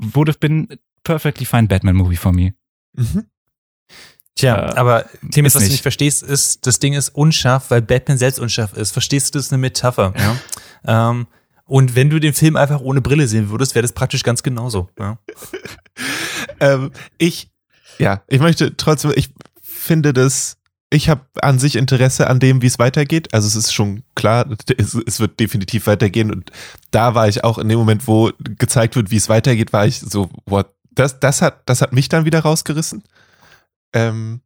[0.00, 0.66] would have been
[1.04, 2.54] perfectly fine Batman-Movie for me.
[2.96, 3.26] Mhm.
[4.40, 5.70] Tja, Äh, aber ist was du nicht.
[5.72, 8.92] nicht verstehst, ist, das Ding ist unscharf, weil Batman selbst unscharf ist.
[8.92, 10.14] Verstehst du, das ist eine Metapher.
[10.16, 11.10] Ja?
[11.10, 11.26] ähm,
[11.66, 14.88] und wenn du den Film einfach ohne Brille sehen würdest, wäre das praktisch ganz genauso.
[14.98, 15.18] Ja?
[16.60, 17.50] ähm, ich,
[17.98, 19.28] ja, ich möchte trotzdem, ich
[19.62, 20.56] finde das,
[20.88, 23.32] ich habe an sich Interesse an dem, wie es weitergeht.
[23.32, 26.32] Also es ist schon klar, es, es wird definitiv weitergehen.
[26.32, 26.50] Und
[26.90, 30.00] da war ich auch in dem Moment, wo gezeigt wird, wie es weitergeht, war ich
[30.00, 30.70] so, what?
[30.92, 33.04] Das, das hat, das hat mich dann wieder rausgerissen.
[33.92, 34.40] Ähm,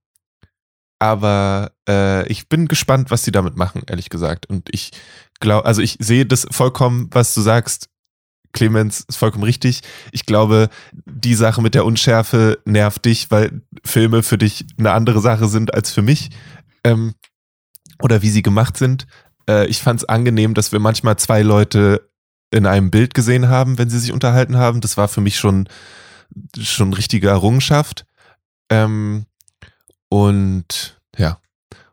[0.98, 4.46] aber äh, ich bin gespannt, was sie damit machen, ehrlich gesagt.
[4.46, 4.92] Und ich
[5.40, 7.90] glaube, also ich sehe das vollkommen, was du sagst,
[8.52, 9.82] Clemens, ist vollkommen richtig.
[10.12, 10.70] Ich glaube,
[11.04, 15.74] die Sache mit der Unschärfe nervt dich, weil Filme für dich eine andere Sache sind
[15.74, 16.30] als für mich.
[16.84, 17.14] Ähm,
[18.00, 19.06] oder wie sie gemacht sind.
[19.48, 22.08] Äh, ich fand es angenehm, dass wir manchmal zwei Leute
[22.50, 24.80] in einem Bild gesehen haben, wenn sie sich unterhalten haben.
[24.80, 25.68] Das war für mich schon,
[26.58, 28.06] schon richtige Errungenschaft.
[28.70, 29.26] Ähm,
[30.14, 31.38] und ja,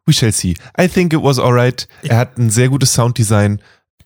[0.06, 0.56] we shall see.
[0.80, 1.88] I think it was alright.
[2.04, 3.62] Er hat ein sehr gutes Sounddesign.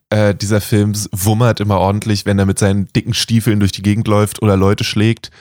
[0.10, 4.08] Äh, dieser Film wummert immer ordentlich, wenn er mit seinen dicken Stiefeln durch die Gegend
[4.08, 5.32] läuft oder Leute schlägt.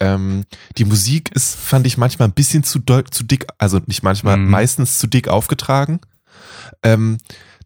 [0.00, 0.44] Ähm,
[0.76, 4.50] die Musik ist, fand ich manchmal ein bisschen zu, zu dick, also nicht manchmal, Mhm.
[4.50, 6.00] meistens zu dick aufgetragen.
[6.82, 7.18] Ähm,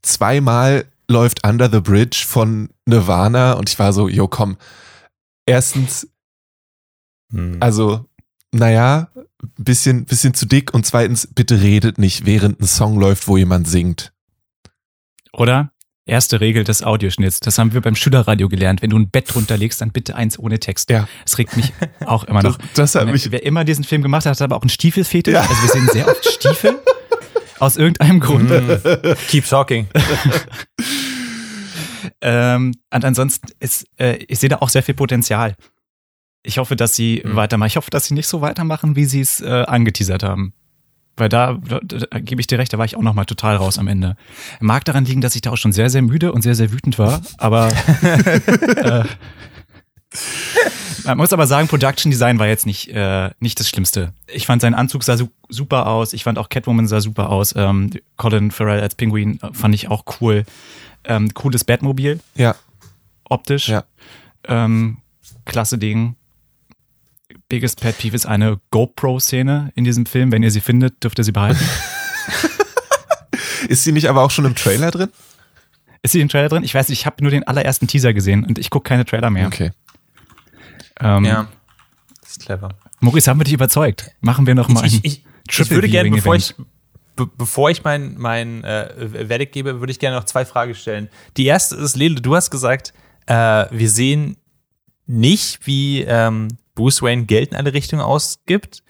[0.03, 4.57] zweimal läuft Under the Bridge von Nirvana und ich war so, yo, komm.
[5.47, 6.07] Erstens,
[7.33, 7.57] Hm.
[7.61, 8.05] also,
[8.55, 9.09] naja,
[9.59, 13.69] bisschen, bisschen zu dick und zweitens, bitte redet nicht, während ein Song läuft, wo jemand
[13.69, 14.13] singt.
[15.33, 15.71] Oder?
[16.07, 17.41] Erste Regel des Audioschnitts.
[17.41, 18.83] Das haben wir beim Schülerradio gelernt.
[18.83, 20.91] Wenn du ein Bett drunter legst, dann bitte eins ohne Text.
[20.91, 21.09] Ja.
[21.25, 21.73] Das regt mich
[22.05, 22.65] auch immer Das, noch.
[22.75, 25.33] das hat mich, Wer immer diesen Film gemacht hat, hat aber auch einen Stiefelfetisch.
[25.33, 25.41] Ja.
[25.41, 26.79] Also wir sehen sehr oft Stiefel.
[27.59, 28.51] Aus irgendeinem Grund.
[28.51, 29.17] Hm.
[29.29, 29.87] Keep talking.
[32.21, 35.57] Ähm, und ansonsten ist, äh, ich sehe da auch sehr viel Potenzial.
[36.45, 37.35] Ich hoffe, dass sie Mhm.
[37.37, 37.69] weitermachen.
[37.69, 40.53] Ich hoffe, dass sie nicht so weitermachen, wie sie es äh, angeteasert haben.
[41.17, 43.57] Weil da, da, da gebe ich dir recht, da war ich auch noch mal total
[43.57, 44.17] raus am Ende.
[44.61, 46.99] Mag daran liegen, dass ich da auch schon sehr, sehr müde und sehr, sehr wütend
[46.99, 47.23] war.
[47.39, 47.69] Aber
[48.77, 49.05] äh,
[51.05, 54.13] man muss aber sagen, Production Design war jetzt nicht, äh, nicht das Schlimmste.
[54.27, 56.13] Ich fand seinen Anzug sah su super aus.
[56.13, 57.55] Ich fand auch Catwoman sah super aus.
[57.57, 60.45] Ähm, Colin Farrell als Penguin äh, fand ich auch cool.
[61.05, 62.55] Ähm, cooles Batmobil ja,
[63.29, 63.69] optisch.
[63.69, 63.85] Ja.
[64.49, 64.99] Ähm,
[65.45, 66.17] klasse Ding.
[67.55, 70.33] Biggest Pet Peeve ist eine GoPro-Szene in diesem Film.
[70.33, 71.65] Wenn ihr sie findet, dürft ihr sie behalten.
[73.69, 75.11] ist sie nicht aber auch schon im Trailer drin?
[76.03, 76.65] ist sie im Trailer drin?
[76.65, 79.31] Ich weiß nicht, ich habe nur den allerersten Teaser gesehen und ich gucke keine Trailer
[79.31, 79.47] mehr.
[79.47, 79.71] Okay.
[80.99, 81.47] Ähm, Ja.
[82.23, 82.71] Das ist clever.
[82.99, 84.11] Maurice, haben wir dich überzeugt?
[84.21, 86.57] Machen wir noch mal Ich, ich, ich, würde gerne, bevor ich,
[87.15, 91.09] be bevor ich mein, mein äh, Verdict gebe, würde ich gerne noch zwei Fragen stellen.
[91.37, 92.95] Die erste ist, Lele, du hast gesagt,
[93.27, 94.39] äh, wir sehen
[95.07, 98.83] nicht, wie ähm, Bruce Wayne Geld in alle Richtungen ausgibt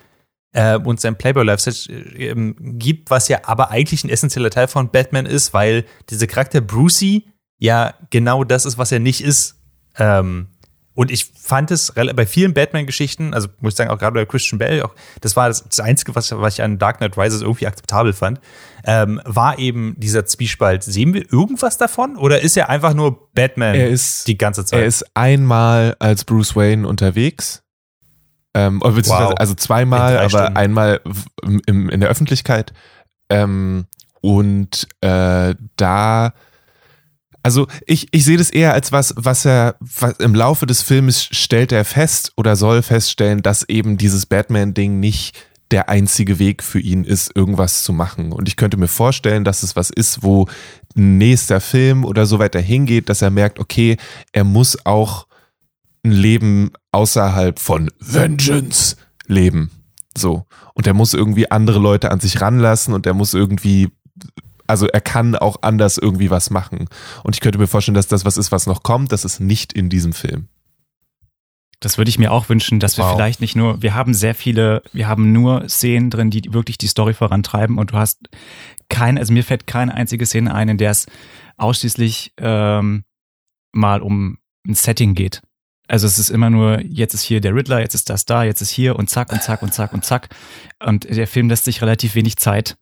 [0.52, 4.90] äh, und sein Playboy-Lifestyle äh, ähm, gibt, was ja aber eigentlich ein essentieller Teil von
[4.90, 7.26] Batman ist, weil dieser Charakter Brucey
[7.58, 9.56] ja genau das ist, was er nicht ist.
[9.98, 10.48] Ähm,
[10.96, 14.60] Und ich fand es bei vielen Batman-Geschichten, also muss ich sagen, auch gerade bei Christian
[14.60, 17.66] Bell, auch, das war das, das Einzige, was, was ich an Dark Knight Rises irgendwie
[17.66, 18.38] akzeptabel fand,
[18.84, 20.84] ähm, war eben dieser Zwiespalt.
[20.84, 22.16] Sehen wir irgendwas davon?
[22.16, 24.80] Oder ist er einfach nur Batman Er ist- die ganze Zeit?
[24.82, 27.63] Er ist einmal als Bruce Wayne unterwegs.
[28.54, 29.34] Ähm, beziehungsweise, Wow.
[29.38, 30.56] also zweimal, aber Stunden.
[30.56, 31.00] einmal
[31.66, 32.72] im, in der Öffentlichkeit.
[33.28, 33.86] Ähm,
[34.20, 36.32] und äh, da,
[37.42, 41.24] also ich, ich sehe das eher als was, was er was im Laufe des Filmes
[41.24, 45.36] stellt er fest oder soll feststellen, dass eben dieses Batman-Ding nicht
[45.70, 48.32] der einzige Weg für ihn ist, irgendwas zu machen.
[48.32, 50.46] Und ich könnte mir vorstellen, dass es was ist, wo
[50.96, 53.96] ein nächster Film oder so weiter hingeht, dass er merkt, okay,
[54.32, 55.26] er muss auch
[56.04, 58.96] ein Leben außerhalb von Vengeance
[59.26, 59.70] leben.
[60.16, 60.44] So.
[60.74, 63.88] Und er muss irgendwie andere Leute an sich ranlassen und er muss irgendwie,
[64.66, 66.88] also er kann auch anders irgendwie was machen.
[67.22, 69.12] Und ich könnte mir vorstellen, dass das was ist, was noch kommt.
[69.12, 70.48] Das ist nicht in diesem Film.
[71.80, 73.14] Das würde ich mir auch wünschen, dass wir Wow.
[73.14, 76.86] vielleicht nicht nur, wir haben sehr viele, wir haben nur Szenen drin, die wirklich die
[76.86, 78.28] Story vorantreiben und du hast
[78.88, 81.06] kein, also mir fällt keine einzige Szene ein, in der es
[81.56, 83.04] ausschließlich ähm,
[83.72, 85.42] mal um ein Setting geht.
[85.86, 88.62] Also es ist immer nur, jetzt ist hier der Riddler, jetzt ist das da, jetzt
[88.62, 90.28] ist hier und zack und zack und zack und zack.
[90.84, 92.76] Und der Film lässt sich relativ wenig Zeit,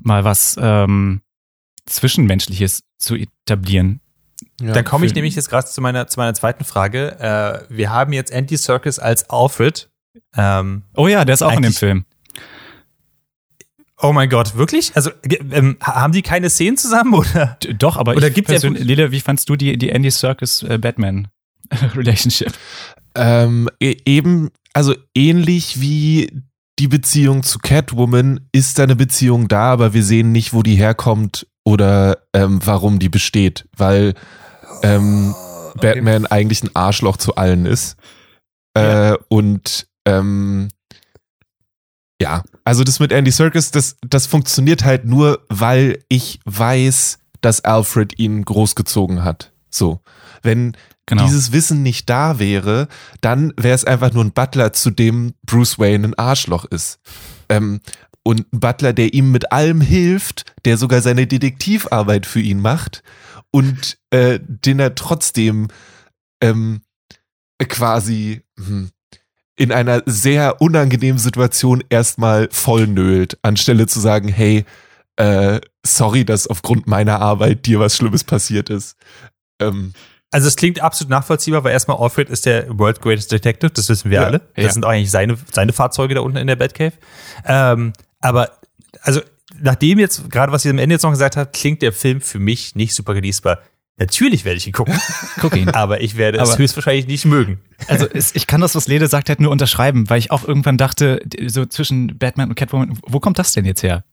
[0.00, 1.22] mal was ähm,
[1.86, 4.00] Zwischenmenschliches zu etablieren.
[4.60, 7.18] Ja, Dann komme ich nämlich jetzt gerade zu meiner, zu meiner zweiten Frage.
[7.20, 9.88] Äh, wir haben jetzt Andy Serkis als Alfred.
[10.36, 12.04] Ähm, Oh ja, der ist auch in dem Film.
[13.98, 14.92] oh mein Gott, wirklich?
[14.96, 15.10] Also
[15.52, 17.58] ähm, ha- haben die keine Szenen zusammen oder?
[17.62, 20.10] D- Doch, aber Oder ich gibt's ja- persönlich, Lila, wie fandst du die, die Andy
[20.10, 21.28] Serkis äh, Batman
[21.94, 22.52] Relationship?
[23.14, 26.30] Ähm, e- eben, also ähnlich wie
[26.78, 30.76] die Beziehung zu Catwoman ist da eine Beziehung da, aber wir sehen nicht, wo die
[30.76, 34.14] herkommt oder ähm, warum die besteht, weil
[34.82, 35.34] ähm,
[35.80, 37.96] Batman eigentlich ein Arschloch zu allen ist.
[38.74, 40.68] Äh, Und ähm,
[42.20, 47.64] ja, also das mit Andy Serkis, das, das funktioniert halt nur, weil ich weiß, dass
[47.64, 49.52] Alfred ihn großgezogen hat.
[49.70, 50.00] So.
[50.42, 50.76] Wenn
[51.10, 51.24] Genau.
[51.24, 52.86] dieses Wissen nicht da wäre,
[53.20, 57.00] dann wäre es einfach nur ein Butler, zu dem Bruce Wayne ein Arschloch ist.
[57.48, 57.80] Ähm,
[58.22, 63.02] und ein Butler, der ihm mit allem hilft, der sogar seine Detektivarbeit für ihn macht
[63.50, 65.66] und äh, den er trotzdem
[66.40, 66.82] ähm,
[67.58, 68.90] quasi hm,
[69.56, 74.64] in einer sehr unangenehmen Situation erstmal vollnölt, anstelle zu sagen, hey,
[75.16, 78.94] äh, sorry, dass aufgrund meiner Arbeit dir was Schlimmes passiert ist.
[79.60, 79.92] Ähm,
[80.32, 84.10] Also es klingt absolut nachvollziehbar, weil erstmal Alfred ist der World Greatest Detective, das wissen
[84.10, 84.40] wir Ja, alle.
[84.54, 84.72] Das ja.
[84.72, 86.92] sind eigentlich seine, seine Fahrzeuge da unten in der Batcave.
[87.44, 88.50] Ähm, aber
[89.02, 89.20] also
[89.60, 92.38] nachdem jetzt, gerade was ihr am Ende jetzt noch gesagt habt, klingt der Film für
[92.38, 93.58] mich nicht super genießbar.
[93.96, 94.98] Natürlich werde ich ihn gucken,
[95.40, 95.68] Guck ihn.
[95.68, 97.60] aber ich werde es Aber- höchstwahrscheinlich nicht mögen.
[97.88, 100.78] Also es, ich kann das, was Lede sagt, halt nur unterschreiben, weil ich auch irgendwann
[100.78, 104.04] dachte, so zwischen Batman und Catwoman, wo kommt das denn jetzt her?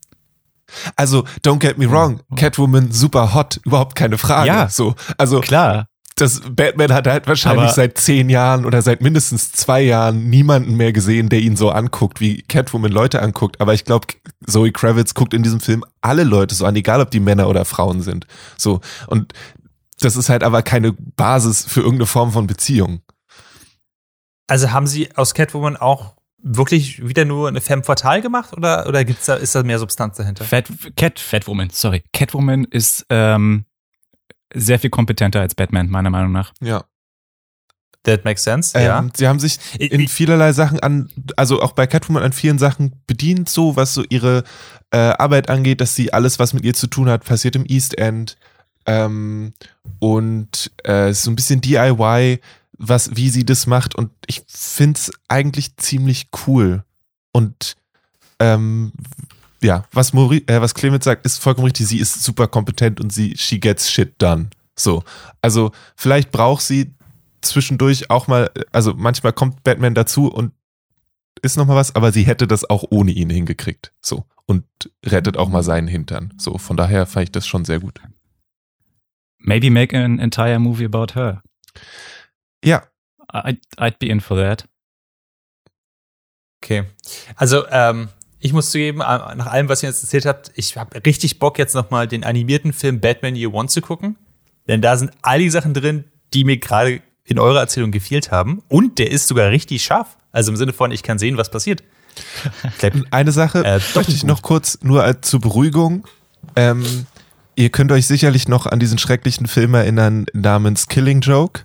[0.98, 4.48] Also, don't get me wrong, Catwoman super hot, überhaupt keine Frage.
[4.48, 4.68] Ja.
[4.68, 4.96] so.
[5.18, 5.88] Also, Klar.
[6.18, 10.76] Das Batman hat halt wahrscheinlich Aber- seit zehn Jahren oder seit mindestens zwei Jahren niemanden
[10.76, 13.62] mehr gesehen, der ihn so anguckt, wie Catwoman Leute anguckt.
[13.62, 14.08] Aber ich glaube,
[14.46, 17.66] Zoe Kravitz guckt in diesem Film alle Leute so an, egal ob die Männer oder
[17.66, 18.26] Frauen sind.
[18.58, 18.82] So.
[19.08, 19.34] Und
[20.00, 23.02] das ist halt aber keine Basis für irgendeine Form von Beziehung.
[24.48, 29.04] Also haben sie aus Catwoman auch wirklich wieder nur eine Femme fatale gemacht oder, oder
[29.06, 30.46] gibt's da, ist da mehr Substanz dahinter?
[30.46, 32.04] Fat, Cat, Fatwoman, sorry.
[32.14, 33.66] Catwoman ist ähm,
[34.54, 36.54] sehr viel kompetenter als Batman, meiner Meinung nach.
[36.62, 36.86] Ja.
[38.04, 39.06] That makes sense, Ähm, ja.
[39.16, 43.50] Sie haben sich in vielerlei Sachen an, also auch bei Catwoman an vielen Sachen bedient,
[43.50, 44.46] so was so ihre
[44.92, 47.98] äh, Arbeit angeht, dass sie alles, was mit ihr zu tun hat, passiert im East
[47.98, 48.38] End.
[48.86, 49.54] Ähm,
[50.00, 52.40] und äh, so ein bisschen DIY,
[52.78, 53.96] was, wie sie das macht.
[53.96, 56.86] Und ich finde es eigentlich ziemlich cool.
[57.34, 57.76] Und
[58.40, 58.94] ähm,
[59.62, 61.88] ja, was, Mori äh, was Clemens sagt, ist vollkommen richtig.
[61.88, 64.50] Sie ist super kompetent und sie, she gets shit done.
[64.76, 65.04] So.
[65.42, 66.94] Also, vielleicht braucht sie
[67.42, 70.54] zwischendurch auch mal, also manchmal kommt Batman dazu und
[71.42, 73.94] ist noch mal was, aber sie hätte das auch ohne ihn hingekriegt.
[74.02, 74.26] So.
[74.46, 74.66] Und
[75.06, 76.34] rettet auch mal seinen Hintern.
[76.38, 76.58] So.
[76.58, 78.00] Von daher fand ich das schon sehr gut.
[79.40, 81.42] Maybe make an entire movie about her.
[82.64, 82.84] Ja.
[83.32, 84.68] I'd, I'd be in for that.
[86.64, 86.86] Okay.
[87.36, 89.04] Also, ähm, ich muss zugeben, äh,
[89.36, 92.74] nach allem, was ihr jetzt erzählt habt, ich habe richtig Bock, jetzt nochmal den animierten
[92.74, 94.16] Film Batman Year One zu gucken.
[94.68, 98.62] Denn da sind all die Sachen drin, die mir gerade in eurer Erzählung gefehlt haben.
[98.68, 100.18] Und der ist sogar richtig scharf.
[100.32, 101.84] Also im Sinne von, ich kann sehen, was passiert.
[102.78, 106.06] Vielleicht- Eine Sache Äh, möchte ich noch kurz, nur als zur Beruhigung.
[106.56, 107.06] Ähm,
[107.56, 111.62] ihr könnt euch sicherlich noch an diesen schrecklichen Film erinnern namens Killing Joke.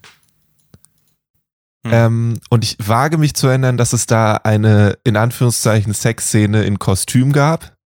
[1.85, 1.93] Hm.
[1.93, 6.79] Ähm, und ich wage mich zu erinnern, dass es da eine, in Anführungszeichen, Sexszene in
[6.79, 7.77] Kostüm gab.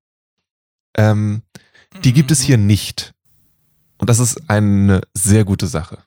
[0.96, 1.42] Ähm,
[2.04, 3.14] die gibt es hier nicht.
[3.98, 5.98] Und das ist eine sehr gute Sache.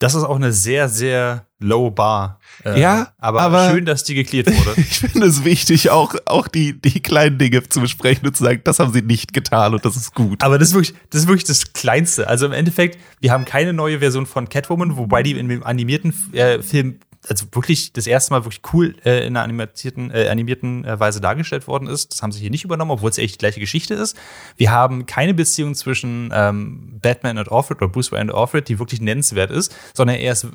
[0.00, 2.40] Das ist auch eine sehr, sehr low bar.
[2.64, 4.74] Äh, Ja, aber, aber- schön, dass die geklärt wurde.
[4.80, 8.60] Ich finde es wichtig, auch, auch die, die kleinen Dinge zu besprechen und zu sagen,
[8.64, 10.42] das haben sie nicht getan und das ist gut.
[10.42, 12.28] Aber das ist, wirklich, das ist wirklich das Kleinste.
[12.28, 16.12] Also im Endeffekt, wir haben keine neue Version von Catwoman, wobei die in dem animierten
[16.32, 20.84] äh, Film, also wirklich das erste Mal wirklich cool äh, in einer animierten, äh, animierten
[20.84, 22.12] äh, Weise dargestellt worden ist.
[22.12, 24.16] Das haben sie hier nicht übernommen, obwohl es echt die gleiche Geschichte ist.
[24.56, 28.78] Wir haben keine Beziehung zwischen ähm, Batman und Alfred oder Bruce Wayne und Alfred, die
[28.78, 30.46] wirklich nennenswert ist, sondern eher, ist,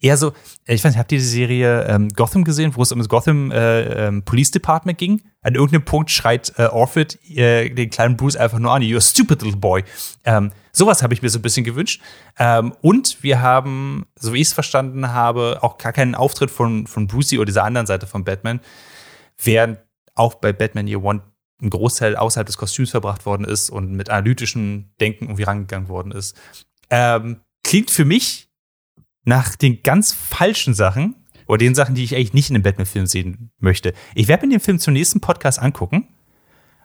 [0.00, 0.32] eher so,
[0.66, 3.08] äh, ich weiß nicht, habt ihr die Serie ähm, Gotham gesehen, wo es um das
[3.08, 5.22] Gotham äh, ähm, Police Department ging?
[5.42, 9.42] An irgendeinem Punkt schreit äh, Alfred den kleinen Bruce einfach nur an, you're a stupid
[9.42, 9.84] little boy.
[10.24, 12.02] Ähm, sowas habe ich mir so ein bisschen gewünscht.
[12.38, 16.86] Ähm, und wir haben, so wie ich es verstanden habe, auch gar keinen Auftritt von,
[16.86, 18.60] von Brucey oder dieser anderen Seite von Batman,
[19.42, 19.78] während
[20.14, 21.22] auch bei Batman Year One
[21.62, 26.12] ein Großteil außerhalb des Kostüms verbracht worden ist und mit analytischem Denken irgendwie rangegangen worden
[26.12, 26.36] ist.
[26.90, 28.50] Ähm, klingt für mich
[29.24, 31.14] nach den ganz falschen Sachen
[31.46, 33.94] oder den Sachen, die ich eigentlich nicht in einem Batman-Film sehen möchte.
[34.14, 36.08] Ich werde mir den Film zum nächsten Podcast angucken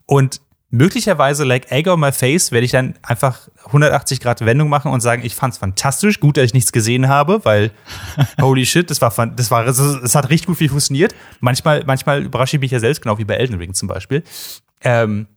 [0.05, 4.91] und möglicherweise, like egg on my face, werde ich dann einfach 180 Grad Wendung machen
[4.91, 7.71] und sagen, ich fand's fantastisch, gut, dass ich nichts gesehen habe, weil
[8.41, 11.15] holy shit, das war, das war, es hat richtig gut viel funktioniert.
[11.39, 14.23] Manchmal, manchmal überrasche ich mich ja selbst, genau wie bei Elden Ring zum Beispiel.
[14.81, 15.27] Ähm,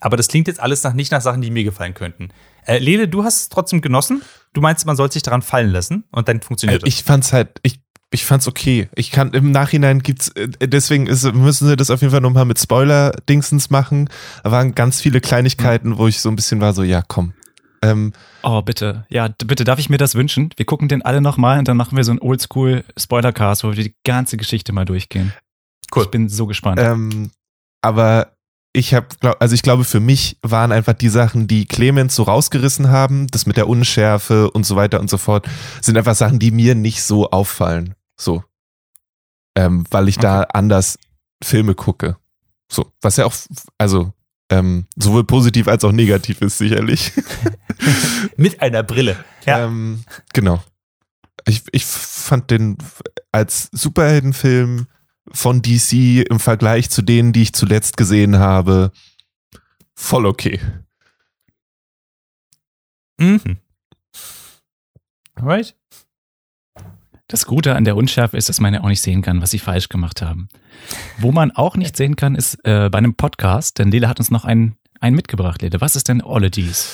[0.00, 2.28] aber das klingt jetzt alles nach, nicht nach Sachen, die mir gefallen könnten.
[2.66, 4.22] Äh, Lele, du hast es trotzdem genossen.
[4.52, 6.88] Du meinst, man soll sich daran fallen lassen und dann funktioniert es.
[6.88, 7.80] Ich fand's halt, ich,
[8.10, 8.88] ich fand's okay.
[8.94, 12.44] Ich kann, im Nachhinein gibt's, äh, deswegen ist, müssen sie das auf jeden Fall nochmal
[12.46, 14.08] mit Spoiler-Dingsens machen.
[14.42, 17.34] Da waren ganz viele Kleinigkeiten, wo ich so ein bisschen war, so, ja, komm.
[17.82, 19.04] Ähm, Oh, bitte.
[19.08, 20.50] Ja, bitte, darf ich mir das wünschen?
[20.56, 23.94] Wir gucken den alle nochmal und dann machen wir so einen Oldschool-Spoiler-Cast, wo wir die
[24.04, 25.32] ganze Geschichte mal durchgehen.
[25.94, 26.04] Cool.
[26.04, 26.80] Ich bin so gespannt.
[26.80, 27.30] ähm,
[27.82, 28.32] aber
[28.72, 29.06] ich habe,
[29.40, 33.46] also ich glaube, für mich waren einfach die Sachen, die Clemens so rausgerissen haben, das
[33.46, 35.48] mit der Unschärfe und so weiter und so fort,
[35.80, 37.94] sind einfach Sachen, die mir nicht so auffallen.
[38.20, 38.44] So.
[39.56, 40.98] Ähm, weil ich da anders
[41.42, 42.16] Filme gucke.
[42.70, 42.92] So.
[43.00, 43.34] Was ja auch,
[43.78, 44.12] also,
[44.50, 47.12] ähm, sowohl positiv als auch negativ ist, sicherlich.
[48.36, 49.24] Mit einer Brille.
[49.46, 49.64] Ja.
[49.64, 50.62] Ähm, genau.
[51.46, 52.76] Ich, ich fand den
[53.32, 54.86] als Superheldenfilm
[55.32, 58.92] von DC im Vergleich zu denen, die ich zuletzt gesehen habe,
[59.94, 60.60] voll okay.
[63.18, 63.58] Mhm.
[65.34, 65.76] Alright.
[67.30, 69.58] Das Gute an der Unschärfe ist, dass man ja auch nicht sehen kann, was sie
[69.58, 70.48] falsch gemacht haben.
[71.18, 74.30] Wo man auch nicht sehen kann, ist äh, bei einem Podcast, denn Lele hat uns
[74.30, 75.82] noch einen, einen mitgebracht, Lele.
[75.82, 76.88] Was ist denn Ologies?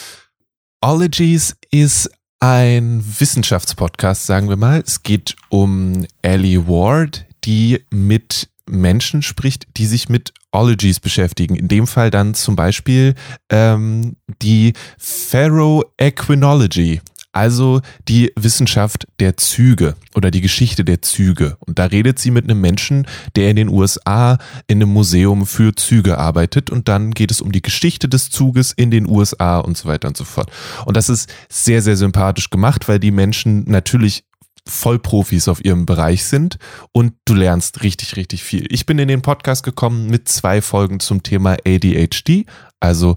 [0.80, 2.10] Ologies ist
[2.40, 4.82] ein Wissenschaftspodcast, sagen wir mal.
[4.84, 11.54] Es geht um Ellie Ward, die mit Menschen spricht, die sich mit Ologies beschäftigen.
[11.54, 13.14] In dem Fall dann zum Beispiel
[13.50, 17.02] ähm, die Ferroequinology,
[17.34, 21.56] also die Wissenschaft der Züge oder die Geschichte der Züge.
[21.60, 25.74] Und da redet sie mit einem Menschen, der in den USA in einem Museum für
[25.74, 29.76] Züge arbeitet und dann geht es um die Geschichte des Zuges in den USA und
[29.76, 30.50] so weiter und so fort.
[30.86, 34.24] Und das ist sehr, sehr sympathisch gemacht, weil die Menschen natürlich
[34.66, 36.56] Vollprofis auf ihrem Bereich sind
[36.92, 38.66] und du lernst richtig, richtig viel.
[38.70, 42.46] Ich bin in den Podcast gekommen mit zwei Folgen zum Thema ADHD,
[42.80, 43.16] also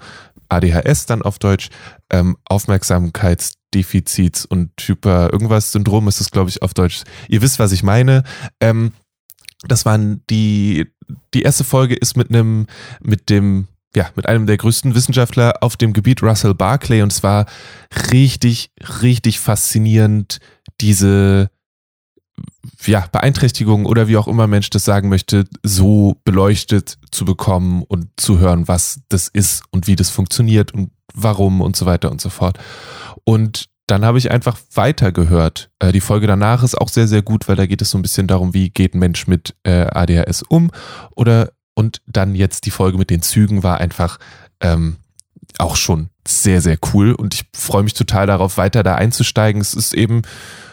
[0.49, 1.69] ADHS dann auf Deutsch,
[2.09, 2.37] ähm,
[3.77, 7.03] Aufmerksamkeitsdefizits und Hyper irgendwas Syndrom ist es, glaube ich, auf Deutsch.
[7.27, 8.23] Ihr wisst, was ich meine.
[8.59, 8.91] Ähm,
[9.67, 10.87] das waren die,
[11.33, 12.67] die erste Folge ist mit einem,
[13.01, 17.23] mit dem, ja, mit einem der größten Wissenschaftler auf dem Gebiet, Russell Barclay, und es
[17.23, 17.45] war
[18.11, 18.71] richtig,
[19.01, 20.39] richtig faszinierend,
[20.79, 21.49] diese,
[22.85, 28.09] ja, Beeinträchtigung oder wie auch immer Mensch das sagen möchte, so beleuchtet zu bekommen und
[28.17, 32.21] zu hören, was das ist und wie das funktioniert und warum und so weiter und
[32.21, 32.59] so fort.
[33.27, 35.69] Und dann habe ich einfach weitergehört.
[35.79, 38.01] Äh, die Folge danach ist auch sehr, sehr gut, weil da geht es so ein
[38.01, 40.71] bisschen darum, wie geht ein Mensch mit äh, ADHS um.
[41.13, 44.17] Oder und dann jetzt die Folge mit den Zügen war einfach
[44.61, 44.95] ähm,
[45.57, 47.11] auch schon sehr, sehr cool.
[47.11, 49.59] Und ich freue mich total darauf, weiter da einzusteigen.
[49.59, 50.21] Es ist eben,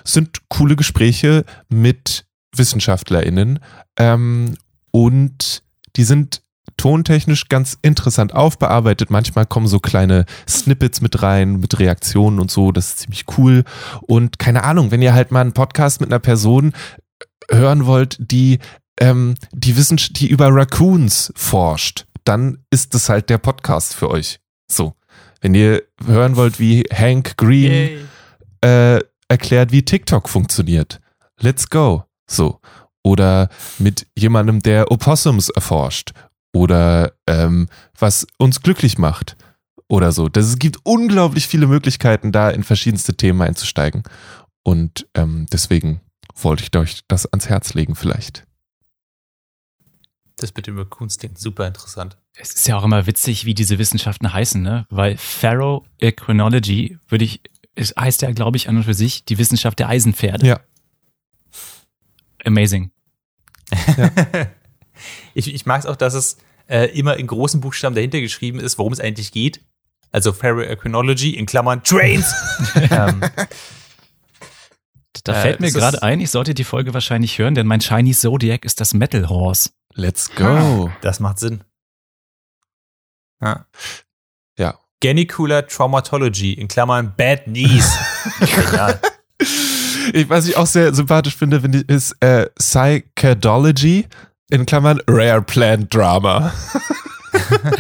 [0.05, 2.25] es sind coole Gespräche mit
[2.57, 3.59] WissenschaftlerInnen.
[3.99, 4.55] Ähm,
[4.93, 5.65] und
[5.97, 6.44] die sind
[6.77, 9.11] tontechnisch ganz interessant aufbearbeitet.
[9.11, 12.73] Manchmal kommen so kleine Snippets mit rein, mit Reaktionen und so.
[12.73, 13.65] Das ist ziemlich cool.
[14.03, 16.73] Und keine Ahnung, wenn ihr halt mal einen Podcast mit einer Person
[17.51, 18.59] hören wollt, die,
[19.01, 24.41] ähm, die, Wissen, die über Raccoons forscht, dann ist das halt der Podcast für euch.
[24.71, 24.95] So.
[25.41, 28.09] Wenn ihr hören wollt, wie Hank Green
[28.63, 31.01] äh, erklärt, wie TikTok funktioniert,
[31.39, 32.05] let's go.
[32.27, 32.61] So.
[33.03, 36.13] Oder mit jemandem, der Opossums erforscht.
[36.55, 39.37] Oder ähm, was uns glücklich macht.
[39.89, 40.29] Oder so.
[40.29, 44.05] Das, es gibt unglaublich viele Möglichkeiten, da in verschiedenste Themen einzusteigen.
[44.63, 46.01] Und ähm, deswegen
[46.35, 48.47] wollte ich euch das ans Herz legen, vielleicht.
[50.37, 52.17] Das bitte über Kunst klingt super interessant.
[52.37, 54.87] Es ist ja auch immer witzig, wie diese Wissenschaften heißen, ne?
[54.91, 57.43] Weil Ferroequinology würde ich,
[57.75, 60.47] es heißt ja, glaube ich, an und für sich die Wissenschaft der Eisenpferde.
[60.47, 60.61] Ja.
[62.45, 62.91] Amazing.
[65.35, 68.79] ich, ich mag es auch, dass es äh, immer in großen Buchstaben dahinter geschrieben ist,
[68.79, 69.61] worum es eigentlich geht.
[70.11, 72.33] Also Ferroequinology in Klammern Trains.
[72.91, 73.21] ähm,
[75.25, 78.21] Da Äh, fällt mir gerade ein, ich sollte die Folge wahrscheinlich hören, denn mein Chinese
[78.21, 79.71] Zodiac ist das Metal Horse.
[79.95, 80.91] Let's go.
[81.01, 81.65] das macht Sinn.
[83.41, 83.67] Ja.
[84.59, 84.79] Ja.
[85.01, 87.97] Genicular Traumatology in Klammern Bad Knees.
[88.41, 89.01] Genial.
[90.13, 91.57] Ich, was ich auch sehr sympathisch finde,
[91.89, 94.07] ist äh, Psychedology
[94.55, 96.53] in Klammern Rare Plant Drama.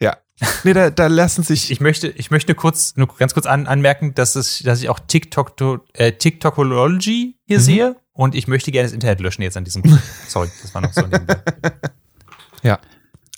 [0.00, 0.16] ja.
[0.64, 1.70] Nee, da, da lassen sich.
[1.70, 4.98] Ich möchte, ich möchte kurz, nur ganz kurz an, anmerken, dass, es, dass ich auch
[5.00, 5.54] TikTok,
[5.92, 7.62] äh, TikTokology hier Mhm.
[7.62, 9.82] sehe und ich möchte gerne das Internet löschen jetzt an diesem.
[10.28, 11.36] Sorry, das war noch so nebenbei.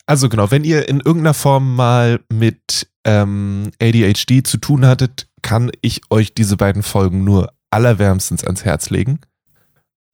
[0.09, 5.71] Also genau, wenn ihr in irgendeiner Form mal mit ähm, ADHD zu tun hattet, kann
[5.83, 9.21] ich euch diese beiden Folgen nur allerwärmstens ans Herz legen.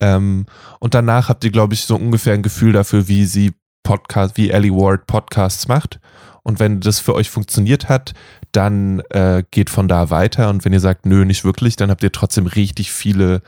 [0.01, 0.47] Ähm,
[0.81, 4.51] und danach habt ihr, glaube ich, so ungefähr ein Gefühl dafür, wie sie Podcast, wie
[4.51, 6.01] Ellie Ward Podcasts macht.
[6.43, 8.13] Und wenn das für euch funktioniert hat,
[8.53, 10.51] dann äh, geht von da weiter.
[10.51, 13.43] Und wenn ihr sagt, nö, nicht wirklich, dann habt ihr trotzdem richtig viele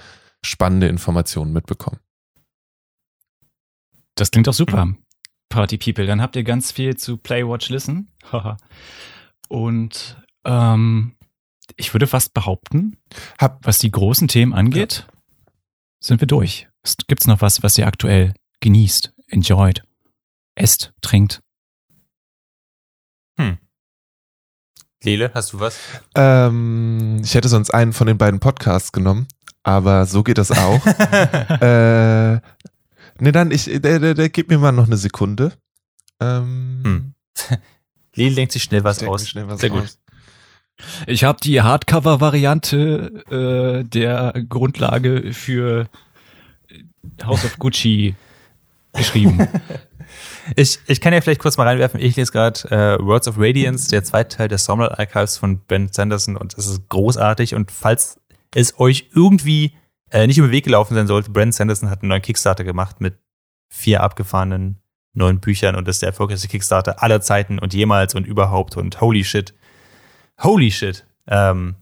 [0.44, 1.98] spannende Informationen mitbekommen.
[4.14, 4.94] Das klingt doch super.
[5.48, 6.06] Party People.
[6.06, 8.12] Dann habt ihr ganz viel zu Play, Watch, Listen.
[9.48, 11.16] Und ähm,
[11.76, 12.96] ich würde fast behaupten,
[13.38, 15.06] Hab, was die großen Themen angeht,
[16.00, 16.68] sind wir durch.
[17.08, 19.82] Gibt es noch was, was ihr aktuell genießt, enjoyed,
[20.54, 21.42] esst, trinkt?
[25.06, 25.78] Lele, hast du was?
[26.14, 29.28] ähm, ich hätte sonst einen von den beiden Podcasts genommen,
[29.62, 30.84] aber so geht das auch.
[31.60, 32.34] äh,
[33.20, 35.52] nee, dann, ich, der, der, der, gib mir mal noch eine Sekunde.
[36.20, 37.14] Ähm, Hm.
[38.14, 39.28] Lele denkt sich schnell was aus.
[39.28, 39.96] schnell was Sehr gut.
[41.06, 45.88] Ich habe die Hardcover-Variante äh, der Grundlage für
[47.24, 48.14] House of Gucci
[48.92, 49.48] geschrieben.
[50.54, 52.00] Ich, ich kann ja vielleicht kurz mal reinwerfen.
[52.00, 55.88] Ich lese gerade äh, Words of Radiance, der zweite Teil des Sommerland Archives von Ben
[55.90, 57.54] Sanderson und es ist großartig.
[57.54, 58.20] Und falls
[58.54, 59.72] es euch irgendwie
[60.10, 63.00] äh, nicht über den Weg gelaufen sein sollte, Brent Sanderson hat einen neuen Kickstarter gemacht
[63.00, 63.18] mit
[63.68, 64.78] vier abgefahrenen
[65.16, 69.00] neuen Büchern und das ist der erfolgreichste Kickstarter aller Zeiten und jemals und überhaupt und
[69.00, 69.54] holy shit.
[70.42, 71.06] Holy shit.
[71.26, 71.76] Ähm,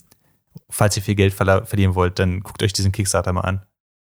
[0.71, 3.67] falls ihr viel Geld verlieren wollt, dann guckt euch diesen Kickstarter mal an.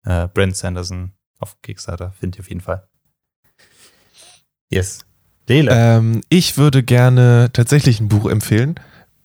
[0.05, 2.87] Äh, Brent Sanderson auf Kickstarter findet ihr auf jeden Fall.
[4.69, 5.01] Yes.
[5.49, 5.71] Lele.
[5.73, 8.77] Ähm, ich würde gerne tatsächlich ein Buch empfehlen.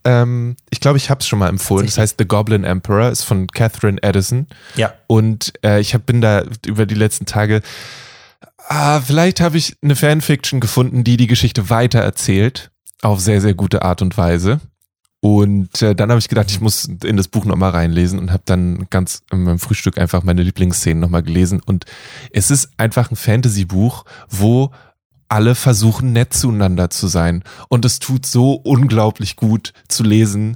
[0.04, 1.86] Ähm, ich glaube, ich habe es schon mal empfohlen.
[1.86, 4.48] Das heißt The Goblin Emperor, ist von Catherine Edison.
[4.76, 4.94] ja.
[5.08, 7.62] Und äh, ich hab, bin da über die letzten Tage,
[8.68, 12.72] ah, vielleicht habe ich eine Fanfiction gefunden, die die Geschichte weiter erzählt.
[13.02, 14.60] Auf sehr, sehr gute Art und Weise.
[15.28, 18.44] Und äh, dann habe ich gedacht, ich muss in das Buch nochmal reinlesen und habe
[18.46, 21.62] dann ganz in meinem Frühstück einfach meine Lieblingsszenen nochmal gelesen.
[21.66, 21.84] Und
[22.32, 24.72] es ist einfach ein Fantasy-Buch, wo
[25.28, 27.44] alle versuchen, nett zueinander zu sein.
[27.68, 30.56] Und es tut so unglaublich gut zu lesen,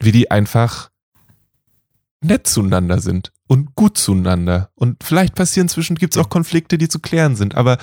[0.00, 0.90] wie die einfach
[2.22, 4.70] nett zueinander sind und gut zueinander.
[4.74, 7.56] Und vielleicht passieren zwischen, gibt es auch Konflikte, die zu klären sind.
[7.56, 7.76] Aber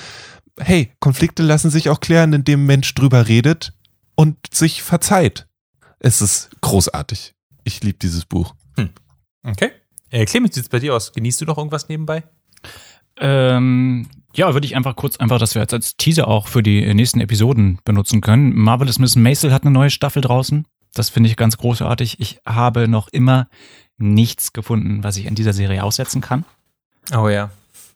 [0.59, 3.73] hey, Konflikte lassen sich auch klären, indem ein Mensch drüber redet
[4.15, 5.45] und sich verzeiht.
[6.00, 7.34] Es ist großartig.
[7.64, 8.54] Ich liebe dieses Buch.
[9.43, 9.72] Okay.
[10.10, 11.14] Äh, Clemens, wie sieht's bei dir aus?
[11.14, 12.24] Genießt du noch irgendwas nebenbei?
[13.18, 16.93] Ähm, ja, würde ich einfach kurz einfach, dass wir jetzt als Teaser auch für die
[16.93, 18.54] nächsten Episoden benutzen können.
[18.56, 20.66] Marvelous Miss Maisel hat eine neue Staffel draußen.
[20.93, 22.20] Das finde ich ganz großartig.
[22.20, 23.48] Ich habe noch immer
[23.98, 26.46] nichts gefunden, was ich an dieser Serie aussetzen kann.
[27.16, 27.52] Oh ja.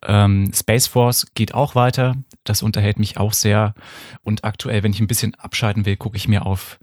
[0.05, 2.15] Ähm, Space Force geht auch weiter.
[2.45, 3.73] Das unterhält mich auch sehr.
[4.21, 6.79] Und aktuell, wenn ich ein bisschen abschalten will, gucke ich mir auf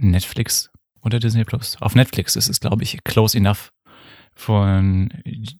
[0.00, 0.70] Netflix
[1.02, 1.76] oder Disney Plus.
[1.80, 3.72] Auf Netflix ist es, glaube ich, Close Enough
[4.34, 5.10] von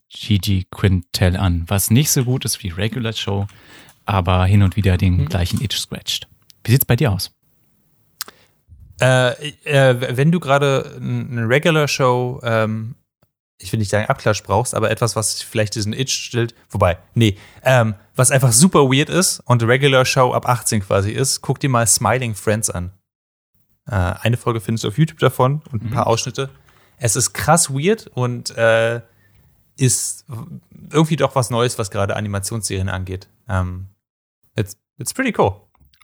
[0.09, 3.47] Gigi Quintel an, was nicht so gut ist wie Regular Show,
[4.07, 6.29] aber hin und wieder den gleichen Itch scratcht.
[6.65, 7.33] Wie sieht's bei dir aus?
[9.01, 12.97] Äh, äh, wenn du gerade eine Regular Show, ähm,
[13.59, 17.37] ich will nicht sagen Abklatsch brauchst, aber etwas, was vielleicht diesen Itch stillt, wobei, nee,
[17.63, 21.71] ähm, was einfach super weird ist und Regular Show ab 18 quasi ist, guck dir
[21.71, 22.93] mal Smiling Friends an.
[23.91, 26.49] Äh, eine Folge findest du auf YouTube davon und ein paar Ausschnitte.
[26.97, 29.01] Es ist krass weird und äh,
[29.77, 30.27] ist
[30.93, 33.29] irgendwie doch was Neues, was gerade Animationsserien angeht.
[33.49, 33.87] Um,
[34.55, 35.53] it's, it's pretty cool.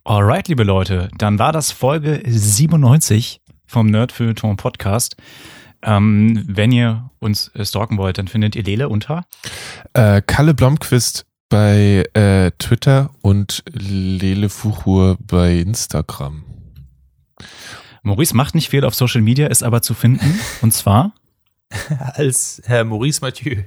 [0.04, 5.16] Alright, liebe Leute, dann war das Folge 97 vom Nerdfeuilleton Podcast.
[5.82, 9.26] Ähm, wenn ihr uns äh, stalken wollt, dann findet ihr Lele unter
[9.92, 16.44] äh, Kalle Blomqvist bei äh, Twitter und Lele Fuchur bei Instagram.
[18.06, 20.38] Maurice macht nicht viel auf Social Media, ist aber zu finden.
[20.62, 21.12] Und zwar
[22.14, 23.64] als Herr Maurice Mathieu.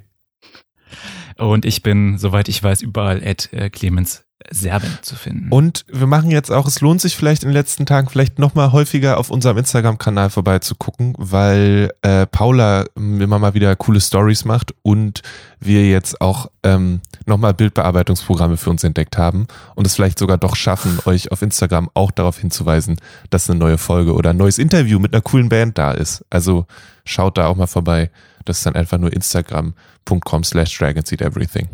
[1.39, 5.49] Und ich bin, soweit ich weiß, überall at äh, Clemens Serben zu finden.
[5.51, 8.71] Und wir machen jetzt auch, es lohnt sich vielleicht in den letzten Tagen vielleicht nochmal
[8.71, 15.21] häufiger auf unserem Instagram-Kanal vorbeizugucken, weil äh, Paula immer mal wieder coole Stories macht und
[15.59, 20.55] wir jetzt auch ähm, nochmal Bildbearbeitungsprogramme für uns entdeckt haben und es vielleicht sogar doch
[20.55, 22.97] schaffen, euch auf Instagram auch darauf hinzuweisen,
[23.29, 26.23] dass eine neue Folge oder ein neues Interview mit einer coolen Band da ist.
[26.29, 26.65] Also
[27.03, 28.09] schaut da auch mal vorbei.
[28.45, 31.67] Das ist dann einfach nur instagram.com slash dragonseedeverything.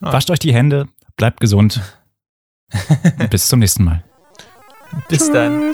[0.00, 1.80] Wascht euch die Hände, Bleibt gesund.
[3.30, 4.02] Bis zum nächsten Mal.
[5.08, 5.72] Bis dann.